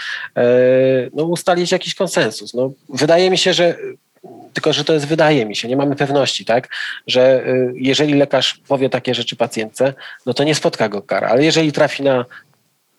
no, 1.14 1.24
ustalić 1.24 1.72
jakiś 1.72 1.96
konsensus. 1.96 2.54
No, 2.54 2.72
wydaje 2.90 3.30
mi 3.30 3.38
się, 3.38 3.54
że 3.54 3.78
tylko, 4.54 4.74
że 4.74 4.84
to 4.84 4.94
jest, 4.94 5.08
wydaje 5.08 5.46
mi 5.46 5.56
się, 5.56 5.68
nie 5.68 5.78
mamy 5.78 5.96
pewności, 5.96 6.46
tak, 6.46 6.70
że 7.08 7.48
y, 7.48 7.74
jeżeli 7.76 8.14
lekarz 8.14 8.62
powie 8.68 8.90
takie 8.90 9.16
rzeczy 9.16 9.36
pacjentce, 9.36 9.94
no 10.26 10.34
to 10.34 10.44
nie 10.44 10.56
spotka 10.56 10.90
go 10.90 11.02
kara, 11.02 11.28
ale 11.28 11.44
jeżeli 11.44 11.72
trafi 11.72 12.04
na 12.04 12.26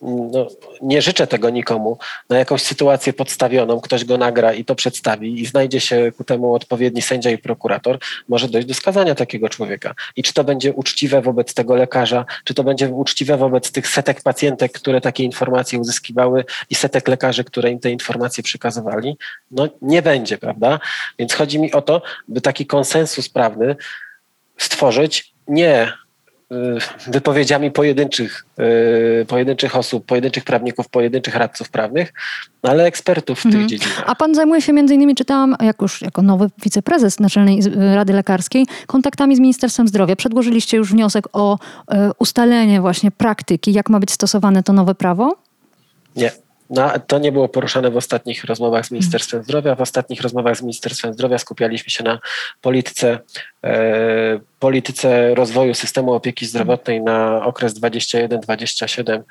no, 0.02 0.46
nie 0.82 1.02
życzę 1.02 1.26
tego 1.26 1.50
nikomu, 1.50 1.98
na 2.28 2.38
jakąś 2.38 2.62
sytuację 2.62 3.12
podstawioną, 3.12 3.80
ktoś 3.80 4.04
go 4.04 4.18
nagra 4.18 4.52
i 4.52 4.64
to 4.64 4.74
przedstawi 4.74 5.40
i 5.40 5.46
znajdzie 5.46 5.80
się 5.80 6.12
ku 6.16 6.24
temu 6.24 6.54
odpowiedni 6.54 7.02
sędzia 7.02 7.30
i 7.30 7.38
prokurator, 7.38 7.98
może 8.28 8.48
dojść 8.48 8.68
do 8.68 8.74
skazania 8.74 9.14
takiego 9.14 9.48
człowieka. 9.48 9.94
I 10.16 10.22
czy 10.22 10.32
to 10.32 10.44
będzie 10.44 10.72
uczciwe 10.72 11.22
wobec 11.22 11.54
tego 11.54 11.76
lekarza, 11.76 12.24
czy 12.44 12.54
to 12.54 12.64
będzie 12.64 12.88
uczciwe 12.88 13.36
wobec 13.36 13.72
tych 13.72 13.88
setek 13.88 14.22
pacjentek, 14.22 14.72
które 14.72 15.00
takie 15.00 15.24
informacje 15.24 15.78
uzyskiwały 15.78 16.44
i 16.70 16.74
setek 16.74 17.08
lekarzy, 17.08 17.44
które 17.44 17.70
im 17.70 17.80
te 17.80 17.90
informacje 17.90 18.44
przekazywali? 18.44 19.16
No 19.50 19.68
nie 19.82 20.02
będzie, 20.02 20.38
prawda? 20.38 20.80
Więc 21.18 21.34
chodzi 21.34 21.58
mi 21.58 21.72
o 21.72 21.82
to, 21.82 22.02
by 22.28 22.40
taki 22.40 22.66
konsensus 22.66 23.28
prawny 23.28 23.76
stworzyć 24.58 25.32
nie 25.48 25.92
wypowiedziami 27.06 27.70
pojedynczych, 27.70 28.46
y, 29.22 29.26
pojedynczych 29.28 29.76
osób, 29.76 30.06
pojedynczych 30.06 30.44
prawników, 30.44 30.88
pojedynczych 30.88 31.34
radców 31.34 31.70
prawnych, 31.70 32.12
no 32.62 32.70
ale 32.70 32.84
ekspertów 32.84 33.40
w 33.40 33.46
mhm. 33.46 33.62
tych 33.62 33.70
dziedzinach. 33.70 34.04
A 34.06 34.14
pan 34.14 34.34
zajmuje 34.34 34.62
się 34.62 34.72
między 34.72 34.94
innymi, 34.94 35.14
czytałam, 35.14 35.56
jak 35.60 35.82
już 35.82 36.02
jako 36.02 36.22
nowy 36.22 36.50
wiceprezes 36.64 37.20
Naczelnej 37.20 37.60
Rady 37.94 38.12
Lekarskiej, 38.12 38.66
kontaktami 38.86 39.36
z 39.36 39.40
Ministerstwem 39.40 39.88
Zdrowia. 39.88 40.16
Przedłożyliście 40.16 40.76
już 40.76 40.92
wniosek 40.92 41.24
o 41.32 41.54
y, 41.56 41.96
ustalenie 42.18 42.80
właśnie 42.80 43.10
praktyki, 43.10 43.72
jak 43.72 43.90
ma 43.90 44.00
być 44.00 44.10
stosowane 44.10 44.62
to 44.62 44.72
nowe 44.72 44.94
prawo? 44.94 45.36
Nie, 46.16 46.30
No, 46.72 46.90
to 47.06 47.18
nie 47.18 47.32
było 47.32 47.48
poruszane 47.48 47.90
w 47.90 47.96
ostatnich 47.96 48.44
rozmowach 48.44 48.86
z 48.86 48.90
Ministerstwem 48.90 49.42
Zdrowia. 49.42 49.74
W 49.74 49.80
ostatnich 49.80 50.20
rozmowach 50.20 50.56
z 50.56 50.62
Ministerstwem 50.62 51.14
Zdrowia 51.14 51.38
skupialiśmy 51.38 51.90
się 51.90 52.04
na 52.04 52.18
polityce, 52.60 53.18
e, 53.64 54.40
polityce 54.58 55.34
rozwoju 55.34 55.74
systemu 55.74 56.12
opieki 56.12 56.46
zdrowotnej 56.46 57.00
na 57.00 57.44
okres 57.44 57.74
21-27 57.74 59.22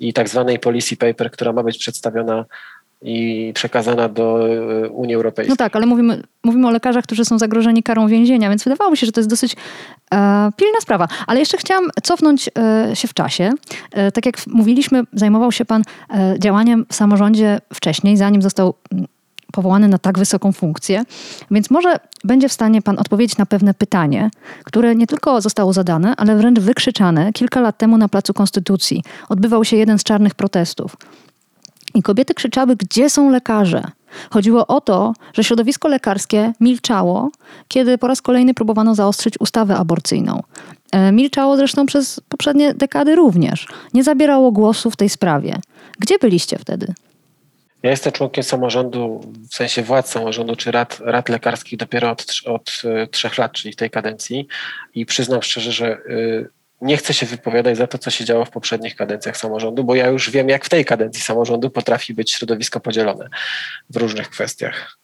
i 0.00 0.12
tak 0.12 0.28
zwanej 0.28 0.58
policy 0.58 0.96
paper, 0.96 1.30
która 1.30 1.52
ma 1.52 1.62
być 1.62 1.78
przedstawiona 1.78 2.44
i 3.02 3.52
przekazana 3.54 4.08
do 4.08 4.48
e, 4.84 4.88
Unii 4.88 5.14
Europejskiej. 5.14 5.50
No 5.50 5.56
tak, 5.56 5.76
ale 5.76 5.86
mówimy, 5.86 6.22
mówimy 6.44 6.66
o 6.66 6.70
lekarzach, 6.70 7.04
którzy 7.04 7.24
są 7.24 7.38
zagrożeni 7.38 7.82
karą 7.82 8.08
więzienia, 8.08 8.48
więc 8.48 8.64
wydawało 8.64 8.90
mi 8.90 8.96
się, 8.96 9.06
że 9.06 9.12
to 9.12 9.20
jest 9.20 9.30
dosyć 9.30 9.56
e, 10.14 10.50
pilna 10.56 10.80
sprawa. 10.80 11.08
Ale 11.26 11.40
jeszcze 11.40 11.56
chciałam 11.56 11.90
cofnąć 12.02 12.50
e, 12.58 12.96
się 12.96 13.08
w 13.08 13.14
czasie. 13.14 13.52
E, 13.92 14.12
tak 14.12 14.26
jak 14.26 14.46
mówiliśmy, 14.46 15.02
zajmował 15.12 15.52
się 15.52 15.64
pan 15.64 15.82
e, 16.10 16.34
działaniem 16.38 16.86
w 16.88 16.94
samorządzie 16.94 17.60
wcześniej, 17.74 18.16
zanim 18.16 18.42
został 18.42 18.74
mm, 18.92 19.06
powołany 19.52 19.88
na 19.88 19.98
tak 19.98 20.18
wysoką 20.18 20.52
funkcję. 20.52 21.04
Więc 21.50 21.70
może 21.70 21.96
będzie 22.24 22.48
w 22.48 22.52
stanie 22.52 22.82
Pan 22.82 22.98
odpowiedzieć 22.98 23.38
na 23.38 23.46
pewne 23.46 23.74
pytanie, 23.74 24.30
które 24.64 24.94
nie 24.94 25.06
tylko 25.06 25.40
zostało 25.40 25.72
zadane, 25.72 26.14
ale 26.16 26.36
wręcz 26.36 26.58
wykrzyczane 26.58 27.32
kilka 27.32 27.60
lat 27.60 27.78
temu 27.78 27.98
na 27.98 28.08
Placu 28.08 28.34
Konstytucji. 28.34 29.02
Odbywał 29.28 29.64
się 29.64 29.76
jeden 29.76 29.98
z 29.98 30.02
czarnych 30.02 30.34
protestów. 30.34 30.96
I 31.94 32.02
kobiety 32.02 32.34
krzyczały, 32.34 32.76
gdzie 32.76 33.10
są 33.10 33.30
lekarze? 33.30 33.82
Chodziło 34.30 34.66
o 34.66 34.80
to, 34.80 35.12
że 35.34 35.44
środowisko 35.44 35.88
lekarskie 35.88 36.52
milczało, 36.60 37.30
kiedy 37.68 37.98
po 37.98 38.06
raz 38.06 38.22
kolejny 38.22 38.54
próbowano 38.54 38.94
zaostrzyć 38.94 39.40
ustawę 39.40 39.76
aborcyjną. 39.76 40.42
E, 40.92 41.12
milczało 41.12 41.56
zresztą 41.56 41.86
przez 41.86 42.20
poprzednie 42.28 42.74
dekady 42.74 43.16
również. 43.16 43.66
Nie 43.94 44.04
zabierało 44.04 44.52
głosu 44.52 44.90
w 44.90 44.96
tej 44.96 45.08
sprawie. 45.08 45.56
Gdzie 45.98 46.18
byliście 46.18 46.58
wtedy? 46.58 46.94
Ja 47.82 47.90
jestem 47.90 48.12
członkiem 48.12 48.44
samorządu, 48.44 49.20
w 49.50 49.54
sensie 49.54 49.82
władz 49.82 50.10
samorządu 50.10 50.56
czy 50.56 50.70
rad, 50.70 51.00
rad 51.04 51.28
lekarskich 51.28 51.78
dopiero 51.78 52.10
od, 52.10 52.26
od 52.46 52.82
e, 52.84 53.06
trzech 53.06 53.38
lat, 53.38 53.52
czyli 53.52 53.72
w 53.72 53.76
tej 53.76 53.90
kadencji 53.90 54.48
i 54.94 55.06
przyznam 55.06 55.42
szczerze, 55.42 55.72
że 55.72 55.98
y, 55.98 56.48
nie 56.80 56.96
chcę 56.96 57.14
się 57.14 57.26
wypowiadać 57.26 57.76
za 57.76 57.86
to, 57.86 57.98
co 57.98 58.10
się 58.10 58.24
działo 58.24 58.44
w 58.44 58.50
poprzednich 58.50 58.96
kadencjach 58.96 59.36
samorządu, 59.36 59.84
bo 59.84 59.94
ja 59.94 60.06
już 60.08 60.30
wiem, 60.30 60.48
jak 60.48 60.64
w 60.64 60.68
tej 60.68 60.84
kadencji 60.84 61.22
samorządu 61.22 61.70
potrafi 61.70 62.14
być 62.14 62.32
środowisko 62.32 62.80
podzielone 62.80 63.28
w 63.90 63.96
różnych 63.96 64.30
kwestiach. 64.30 64.99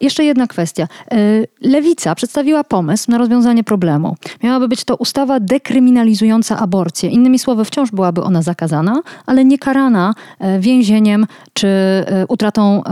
Jeszcze 0.00 0.24
jedna 0.24 0.46
kwestia. 0.46 0.88
E, 1.10 1.16
Lewica 1.60 2.14
przedstawiła 2.14 2.64
pomysł 2.64 3.10
na 3.10 3.18
rozwiązanie 3.18 3.64
problemu. 3.64 4.16
Miałaby 4.42 4.68
być 4.68 4.84
to 4.84 4.96
ustawa 4.96 5.40
dekryminalizująca 5.40 6.58
aborcję. 6.58 7.10
Innymi 7.10 7.38
słowy, 7.38 7.64
wciąż 7.64 7.90
byłaby 7.90 8.22
ona 8.22 8.42
zakazana, 8.42 9.02
ale 9.26 9.44
nie 9.44 9.58
karana 9.58 10.14
e, 10.38 10.60
więzieniem 10.60 11.26
czy 11.52 11.68
e, 11.68 12.26
utratą 12.28 12.82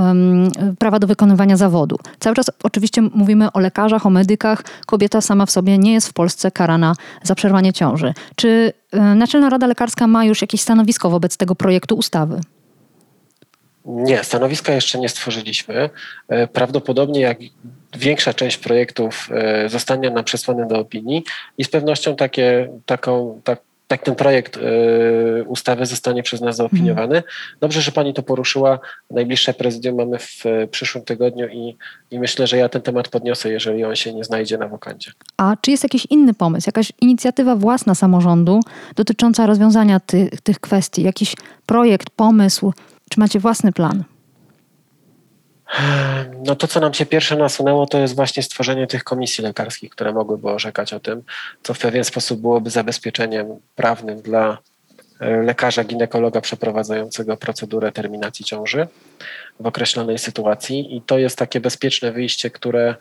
prawa 0.79 0.99
do 0.99 1.07
wykonywania 1.07 1.57
zawodu. 1.57 1.97
Cały 2.19 2.37
czas 2.37 2.51
oczywiście 2.63 3.03
mówimy 3.03 3.53
o 3.53 3.61
lekarzach, 3.61 4.07
o 4.07 4.11
medykach. 4.11 4.65
Kobieta 4.87 5.21
sama 5.21 5.47
w 5.47 5.51
sobie 5.51 5.79
nie 5.79 5.93
jest 5.93 6.09
w 6.09 6.13
Polsce 6.13 6.51
karana 6.51 6.95
za 7.23 7.35
przerwanie 7.35 7.73
ciąży. 7.73 8.15
Czy 8.37 8.73
Naczelna 9.17 9.51
Rada 9.51 9.67
Lekarska 9.67 10.07
ma 10.07 10.25
już 10.25 10.41
jakieś 10.41 10.61
stanowisko 10.61 11.11
wobec 11.11 11.37
tego 11.37 11.55
projektu 11.55 11.97
ustawy? 11.97 12.41
Nie, 13.87 14.25
stanowiska 14.25 14.73
jeszcze 14.73 14.99
nie 14.99 15.09
stworzyliśmy. 15.09 15.91
E, 16.29 16.47
prawdopodobnie 16.47 17.21
jak 17.21 17.39
większa 17.97 18.35
część 18.35 18.57
projektów 18.57 19.29
e, 19.33 19.69
zostanie 19.69 20.11
nam 20.11 20.25
przesłany 20.25 20.67
do 20.67 20.79
opinii 20.79 21.25
i 21.59 21.65
z 21.65 21.69
pewnością 21.69 22.17
takie, 22.17 22.69
taką, 22.87 23.41
tak, 23.45 23.61
tak 23.89 24.03
ten 24.03 24.15
projekt 24.15 24.57
e, 24.57 24.61
ustawy 25.45 25.87
zostanie 25.87 26.23
przez 26.23 26.41
nas 26.41 26.57
zaopiniowany. 26.57 27.23
Dobrze, 27.61 27.81
że 27.81 27.93
pani 27.93 28.15
to 28.15 28.23
poruszyła. 28.23 28.79
Najbliższe 29.11 29.55
prezydium 29.55 29.97
mamy 29.97 30.19
w 30.19 30.45
przyszłym 30.71 31.05
tygodniu 31.05 31.49
i, 31.49 31.77
i 32.11 32.19
myślę, 32.19 32.47
że 32.47 32.57
ja 32.57 32.69
ten 32.69 32.83
temat 32.83 33.09
podniosę, 33.09 33.51
jeżeli 33.51 33.85
on 33.85 33.97
się 33.97 34.15
nie 34.15 34.25
znajdzie 34.25 34.59
na 34.59 34.69
wokandzie. 34.69 35.11
A 35.37 35.57
czy 35.61 35.71
jest 35.71 35.83
jakiś 35.83 36.07
inny 36.11 36.35
pomysł, 36.35 36.69
jakaś 36.69 36.93
inicjatywa 37.01 37.57
własna 37.57 37.95
samorządu 37.95 38.61
dotycząca 38.97 39.47
rozwiązania 39.47 40.01
ty, 40.01 40.31
tych 40.43 40.61
kwestii, 40.61 41.03
jakiś 41.03 41.35
projekt, 41.67 42.11
pomysł, 42.11 42.73
czy 43.11 43.21
macie 43.21 43.41
własny 43.41 43.73
plan? 43.73 44.05
No 46.45 46.57
to, 46.57 46.67
co 46.67 46.81
nam 46.81 46.95
się 46.95 47.07
pierwsze 47.07 47.37
nasunęło, 47.37 47.87
to 47.87 47.99
jest 47.99 48.17
właśnie 48.17 48.43
stworzenie 48.43 48.87
tych 48.87 49.05
komisji 49.05 49.45
lekarskich, 49.45 49.91
które 49.91 50.13
mogłyby 50.13 50.51
orzekać 50.51 50.93
o 50.93 51.01
tym, 51.01 51.23
co 51.63 51.75
w 51.75 51.79
pewien 51.79 52.05
sposób 52.05 52.41
byłoby 52.41 52.71
zabezpieczeniem 52.71 53.47
prawnym 53.75 54.23
dla 54.23 54.59
e, 55.21 55.43
lekarza 55.43 55.85
ginekologa 55.85 56.41
przeprowadzającego 56.41 57.37
procedurę 57.37 57.93
terminacji 57.93 58.45
ciąży 58.45 58.89
w 59.61 59.67
określonej 59.67 60.19
sytuacji. 60.19 60.97
I 60.97 61.03
to 61.03 61.19
jest 61.19 61.39
takie 61.39 61.61
bezpieczne 61.61 62.13
wyjście, 62.13 62.51
które 62.51 62.95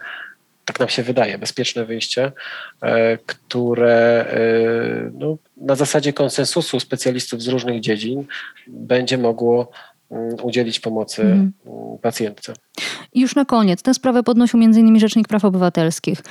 tak 0.66 0.80
nam 0.80 0.90
się 0.90 1.04
wydaje, 1.04 1.38
bezpieczne 1.38 1.86
wyjście, 1.86 2.32
e, 2.82 3.18
które 3.18 4.26
e, 4.30 5.12
no, 5.14 5.38
na 5.58 5.76
zasadzie 5.76 6.14
konsensusu 6.14 6.80
specjalistów 6.80 7.42
z 7.42 7.48
różnych 7.48 7.82
dziedzin 7.82 8.26
będzie 8.68 9.18
mogło 9.18 9.72
udzielić 10.44 10.80
pomocy 10.80 11.22
mm. 11.22 11.52
pacjentce. 12.02 12.54
Już 13.16 13.36
na 13.36 13.46
koniec, 13.46 13.82
tę 13.82 13.94
sprawę 13.94 14.24
podnosił 14.24 14.60
m.in. 14.64 15.00
Rzecznik 15.00 15.28
Praw 15.28 15.46
Obywatelskich. 15.46 16.24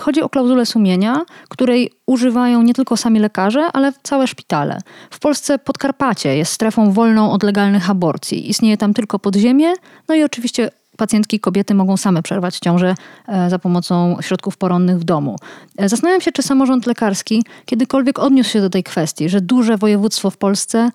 Chodzi 0.00 0.22
o 0.22 0.28
klauzulę 0.28 0.66
sumienia, 0.66 1.24
której 1.48 1.90
używają 2.06 2.62
nie 2.62 2.74
tylko 2.74 2.96
sami 2.96 3.20
lekarze, 3.20 3.70
ale 3.72 3.92
całe 4.02 4.26
szpitale. 4.26 4.78
W 5.10 5.18
Polsce 5.18 5.58
Podkarpacie 5.58 6.36
jest 6.36 6.52
strefą 6.52 6.92
wolną 6.92 7.32
od 7.32 7.42
legalnych 7.42 7.90
aborcji. 7.90 8.50
Istnieje 8.50 8.76
tam 8.76 8.94
tylko 8.94 9.18
podziemie, 9.18 9.72
no 10.08 10.14
i 10.14 10.24
oczywiście 10.24 10.70
pacjentki 10.96 11.40
kobiety 11.40 11.74
mogą 11.74 11.96
same 11.96 12.22
przerwać 12.22 12.58
ciążę 12.58 12.94
e, 13.28 13.50
za 13.50 13.58
pomocą 13.58 14.16
środków 14.20 14.56
poronnych 14.56 14.98
w 14.98 15.04
domu. 15.04 15.36
E, 15.78 15.88
zastanawiam 15.88 16.20
się, 16.20 16.32
czy 16.32 16.42
samorząd 16.42 16.86
lekarski 16.86 17.44
kiedykolwiek 17.64 18.18
odniósł 18.18 18.50
się 18.50 18.60
do 18.60 18.70
tej 18.70 18.82
kwestii, 18.82 19.28
że 19.28 19.40
duże 19.40 19.76
województwo 19.76 20.30
w 20.30 20.36
Polsce 20.36 20.90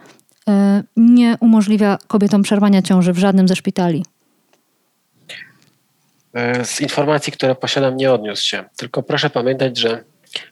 nie 0.98 1.38
umożliwia 1.40 1.98
kobietom 2.08 2.44
przerwania 2.44 2.82
ciąży 2.82 3.14
w 3.14 3.18
żadnym 3.18 3.48
ze 3.48 3.56
szpitali. 3.56 4.04
E, 6.34 6.66
z 6.66 6.82
informacji, 6.82 7.34
które 7.34 7.56
posiadam, 7.56 7.98
nie 7.98 8.12
odniósł 8.12 8.48
się. 8.48 8.64
Tylko 8.78 9.04
proszę 9.04 9.30
pamiętać, 9.30 9.78
że 9.78 10.04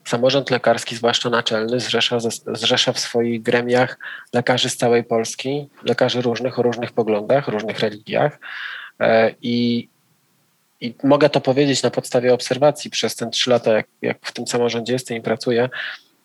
samorząd 0.04 0.50
lekarski, 0.50 0.96
zwłaszcza 0.96 1.30
naczelny, 1.30 1.80
zrzesza, 1.80 2.18
zrzesza 2.46 2.92
w 2.92 2.98
swoich 2.98 3.42
gremiach 3.42 3.98
lekarzy 4.32 4.70
z 4.70 4.76
całej 4.76 5.04
Polski, 5.04 5.68
lekarzy 5.84 6.22
różnych, 6.22 6.58
o 6.58 6.62
różnych 6.62 6.92
poglądach, 6.92 7.48
różnych 7.48 7.78
religiach. 7.78 8.38
E, 9.00 9.34
I, 9.42 9.88
i 10.80 10.94
mogę 11.04 11.30
to 11.30 11.40
powiedzieć 11.40 11.82
na 11.82 11.90
podstawie 11.90 12.34
obserwacji 12.34 12.90
przez 12.90 13.16
te 13.16 13.30
trzy 13.30 13.50
lata, 13.50 13.72
jak, 13.72 13.86
jak 14.02 14.18
w 14.22 14.32
tym 14.32 14.46
samorządzie 14.46 14.92
jestem 14.92 15.16
i 15.16 15.20
pracuję, 15.20 15.68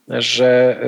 że 0.07 0.79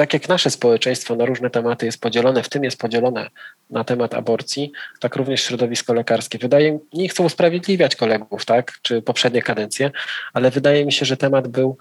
tak 0.00 0.14
jak 0.14 0.28
nasze 0.28 0.50
społeczeństwo 0.50 1.16
na 1.16 1.24
różne 1.24 1.50
tematy 1.50 1.86
jest 1.86 2.00
podzielone, 2.00 2.42
w 2.42 2.48
tym 2.48 2.64
jest 2.64 2.76
podzielone 2.78 3.30
na 3.70 3.84
temat 3.84 4.14
aborcji, 4.14 4.72
tak 5.00 5.16
również 5.16 5.42
środowisko 5.42 5.94
lekarskie. 5.94 6.38
Wydaje 6.38 6.78
nie 6.92 7.08
chcę 7.08 7.22
usprawiedliwiać 7.22 7.96
kolegów, 7.96 8.44
tak, 8.44 8.72
czy 8.82 9.02
poprzednie 9.02 9.42
kadencje, 9.42 9.90
ale 10.32 10.50
wydaje 10.50 10.86
mi 10.86 10.92
się, 10.92 11.06
że 11.06 11.16
temat 11.16 11.48
był 11.48 11.76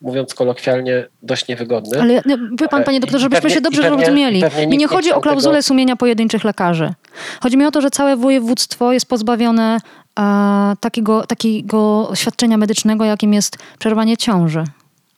mówiąc 0.00 0.34
kolokwialnie, 0.34 1.06
dość 1.22 1.48
niewygodny. 1.48 2.00
Ale 2.00 2.22
no, 2.26 2.36
wie 2.60 2.68
pan, 2.68 2.84
panie 2.84 3.00
doktorze, 3.00 3.22
żebyśmy 3.22 3.42
pewnie, 3.42 3.54
się 3.54 3.60
dobrze 3.60 3.82
pewnie, 3.82 3.98
zrozumieli. 3.98 4.40
Pewnie 4.40 4.66
mi 4.66 4.78
nie 4.78 4.86
chodzi 4.86 5.12
o 5.12 5.20
klauzulę 5.20 5.54
tego... 5.54 5.62
sumienia 5.62 5.96
pojedynczych 5.96 6.44
lekarzy. 6.44 6.92
Chodzi 7.40 7.56
mi 7.56 7.64
o 7.64 7.70
to, 7.70 7.80
że 7.80 7.90
całe 7.90 8.16
województwo 8.16 8.92
jest 8.92 9.06
pozbawione 9.06 9.78
a, 10.16 10.74
takiego, 10.80 11.26
takiego 11.26 12.10
świadczenia 12.14 12.56
medycznego, 12.56 13.04
jakim 13.04 13.34
jest 13.34 13.58
przerwanie 13.78 14.16
ciąży. 14.16 14.64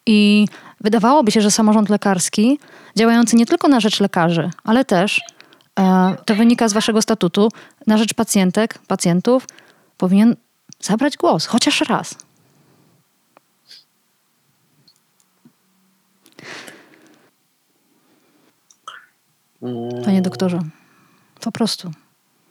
I 0.06 0.46
wydawałoby 0.82 1.30
się, 1.30 1.40
że 1.40 1.50
samorząd 1.50 1.88
lekarski, 1.88 2.58
działający 2.96 3.36
nie 3.36 3.46
tylko 3.46 3.68
na 3.68 3.80
rzecz 3.80 4.00
lekarzy, 4.00 4.50
ale 4.64 4.84
też, 4.84 5.20
e, 5.78 6.16
to 6.24 6.34
wynika 6.34 6.68
z 6.68 6.72
waszego 6.72 7.02
statutu, 7.02 7.48
na 7.86 7.98
rzecz 7.98 8.14
pacjentek, 8.14 8.78
pacjentów, 8.78 9.46
powinien 9.98 10.36
zabrać 10.80 11.16
głos, 11.16 11.46
chociaż 11.46 11.80
raz. 11.80 12.14
Panie 20.04 20.22
doktorze, 20.22 20.58
po 21.40 21.52
prostu. 21.52 21.90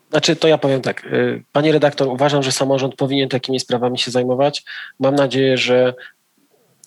Znaczy, 0.10 0.36
to 0.36 0.48
ja 0.48 0.58
powiem 0.58 0.82
tak. 0.82 1.06
Y, 1.06 1.44
panie 1.52 1.72
redaktor, 1.72 2.08
uważam, 2.08 2.44
że 2.44 2.52
samorząd 2.52 2.96
powinien 2.96 3.30
takimi 3.30 3.60
sprawami 3.60 4.00
się 4.00 4.12
zajmować. 4.12 4.64
Mam 5.00 5.16
nadzieję, 5.16 5.58
że 5.58 5.94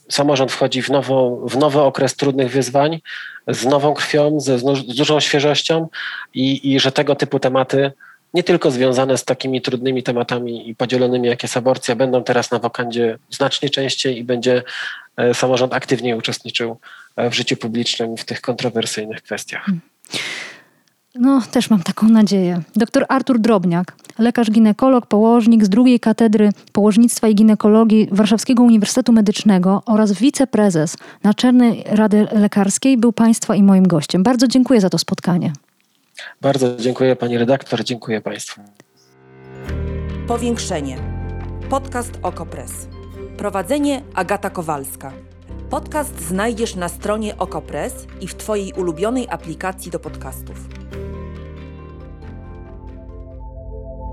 samorząd 0.08 0.52
wchodzi 0.52 0.82
w, 0.82 0.88
nowo, 0.88 1.36
w 1.46 1.56
nowy 1.56 1.80
okres 1.80 2.16
trudnych 2.16 2.52
wyzwań, 2.52 3.00
z 3.48 3.64
nową 3.64 3.94
krwią, 3.94 4.40
z, 4.40 4.60
z 4.60 4.96
dużą 4.96 5.20
świeżością 5.20 5.88
i, 6.34 6.72
i 6.72 6.80
że 6.80 6.92
tego 6.92 7.14
typu 7.14 7.38
tematy, 7.38 7.92
nie 8.34 8.42
tylko 8.42 8.70
związane 8.70 9.18
z 9.18 9.24
takimi 9.24 9.62
trudnymi 9.62 10.02
tematami 10.02 10.68
i 10.68 10.74
podzielonymi, 10.74 11.28
jak 11.28 11.42
jest 11.42 11.56
aborcja, 11.56 11.96
będą 11.96 12.24
teraz 12.24 12.50
na 12.50 12.58
wokandzie 12.58 13.18
znacznie 13.30 13.70
częściej 13.70 14.18
i 14.18 14.24
będzie 14.24 14.62
e, 15.16 15.34
samorząd 15.34 15.74
aktywniej 15.74 16.14
uczestniczył 16.14 16.78
e, 17.16 17.30
w 17.30 17.34
życiu 17.34 17.56
publicznym 17.56 18.16
w 18.16 18.24
tych 18.24 18.40
kontrowersyjnych 18.40 19.22
kwestiach. 19.22 19.66
No, 21.20 21.42
też 21.50 21.70
mam 21.70 21.82
taką 21.82 22.08
nadzieję. 22.08 22.62
Dr 22.76 23.06
Artur 23.08 23.38
Drobniak, 23.38 23.96
lekarz 24.18 24.50
ginekolog, 24.50 25.06
położnik 25.06 25.64
z 25.64 25.68
drugiej 25.68 26.00
katedry 26.00 26.50
położnictwa 26.72 27.28
i 27.28 27.34
ginekologii 27.34 28.08
Warszawskiego 28.12 28.62
Uniwersytetu 28.62 29.12
Medycznego 29.12 29.82
oraz 29.86 30.12
wiceprezes 30.12 30.96
Naczelnej 31.22 31.84
Rady 31.86 32.26
Lekarskiej 32.32 32.96
był 32.96 33.12
Państwa 33.12 33.54
i 33.54 33.62
moim 33.62 33.88
gościem. 33.88 34.22
Bardzo 34.22 34.48
dziękuję 34.48 34.80
za 34.80 34.90
to 34.90 34.98
spotkanie. 34.98 35.52
Bardzo 36.40 36.76
dziękuję 36.76 37.16
pani 37.16 37.38
redaktor, 37.38 37.84
dziękuję 37.84 38.20
państwu. 38.20 38.60
Powiększenie. 40.26 40.96
Podcast 41.70 42.18
Okopres. 42.22 42.88
Prowadzenie 43.36 44.02
Agata 44.14 44.50
Kowalska. 44.50 45.12
Podcast 45.70 46.20
znajdziesz 46.20 46.74
na 46.74 46.88
stronie 46.88 47.38
Okopres 47.38 48.06
i 48.20 48.28
w 48.28 48.34
Twojej 48.34 48.72
ulubionej 48.72 49.26
aplikacji 49.30 49.90
do 49.90 49.98
podcastów. 49.98 50.83